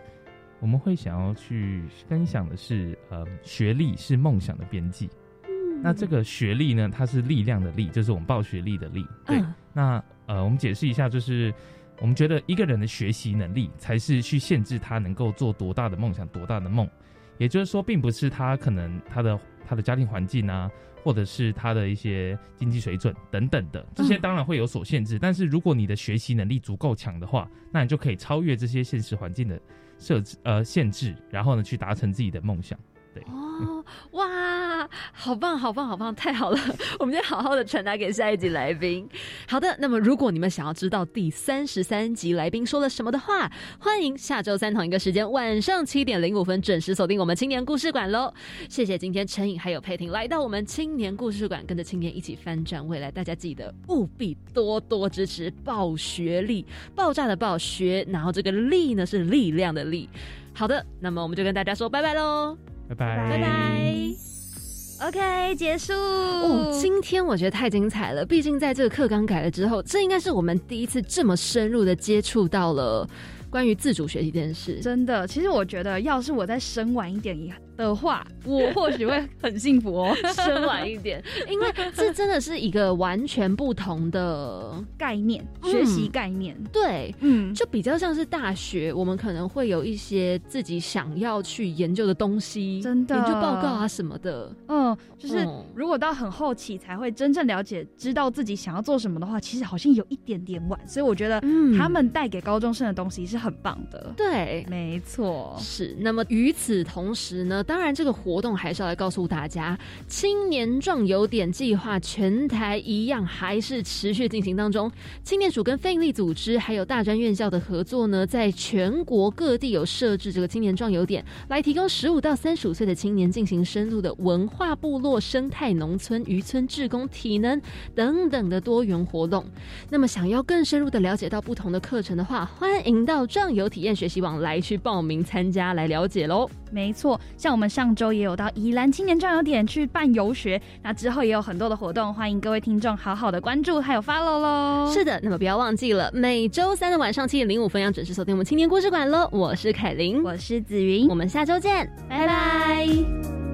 [0.60, 5.10] 我们会想要去分享的是，呃，学历是梦想的边际。
[5.48, 9.06] 嗯那这个学历呢，它是力量的力，就是我们报学历的力。
[9.26, 9.44] 对。
[9.74, 11.54] 那呃，我们解释一下，就是
[12.00, 16.90] 我们觉得一个人的学习能力，才是去限制他能够做多大的梦想、多大的梦。
[17.38, 20.72] 也就是说，并不是他可能他的他的家庭环境啊。
[21.04, 25.20] 或者是他的一些经济水准等等的，这些当然会有所限制。
[25.20, 29.60] 但是如果你的学习能力足够强的话，那你就可以超越这些现实环境的
[29.99, 32.80] 设置呃限制，然后呢去达成自己的梦想。
[33.22, 36.59] 哦，哇，好棒，好棒，好棒，太好了！
[36.99, 39.07] 我们就好好的传达给下一集来宾。
[39.47, 48.34] 好的，那么如果你们想要知道第三十三集来宾说了什么的话，欢迎下周三同一个时间晚上七点零五分准时锁定我们青年故事馆喽。
[48.70, 53.11] 谢谢今天陈颖还有佩婷来到我们青年故事馆，跟着青年一起翻转未来。
[53.11, 60.09] 大家记得务必多多支持爆学历，爆炸的爆学，然后这个力呢是力量的力。
[60.53, 62.72] 好的，那么我们就跟大家说拜拜喽。
[62.94, 65.94] 拜拜拜拜，OK，结束。
[65.94, 73.08] 哦，今天我觉得太精彩了，毕竟在这个课纲改了之后，这应该是我们第一次这么深入的接触到了
[73.50, 74.80] 关于自主学习这件事。
[74.82, 77.54] 真的，其实我觉得，要是我再深晚一点也。
[77.76, 86.55] 的话，我或许会很幸福哦，深晚一点， 因为这真的是一个完全不同的概念，学习概念。
[86.71, 94.51] 对，嗯，就比较像是大学，我们可能会有一些自己想要去研究的东西，真的研究报告啊什么的。
[94.67, 100.80] 嗯，就是如果到很后期才会真正了解，知道自己想要做什么的话，其实好像有一点点晚。
[100.88, 101.41] 所以我觉得，
[101.78, 104.13] 他们带给高中生的东西是很棒的。
[104.15, 105.95] 对，没错，是。
[105.99, 107.62] 那么与此同时呢？
[107.64, 114.91] 当然，这个活动还是要来告诉大家，青年壮游点计划全台一样还是持续进行当中。
[115.24, 127.61] 青年署跟非营利组织还有大专院校的合作呢，在全国各地有设置这个青年壮游点，来提供十五到三十五岁的青年进行深入的文化部落、生态农村、渔村志工、体能
[127.95, 129.45] 等等的多元活动。
[129.89, 136.49] 那么，想要更深入的了解到不同的课程的话，欢迎到壮游体验学习网来去报名参加来了解喽。
[136.72, 144.91] 没错，像我们上周也有到宜兰青年壮游点去办游学，那之后也有很多的活动，欢迎各位听众好好的关注还有 follow 喽。
[144.91, 149.30] 是的，那么不要忘记了，每周三的晚上七点零五分要准时锁定我们青年故事馆喽。
[149.32, 153.53] 我是凯琳，我是紫云，我们下周见，拜拜。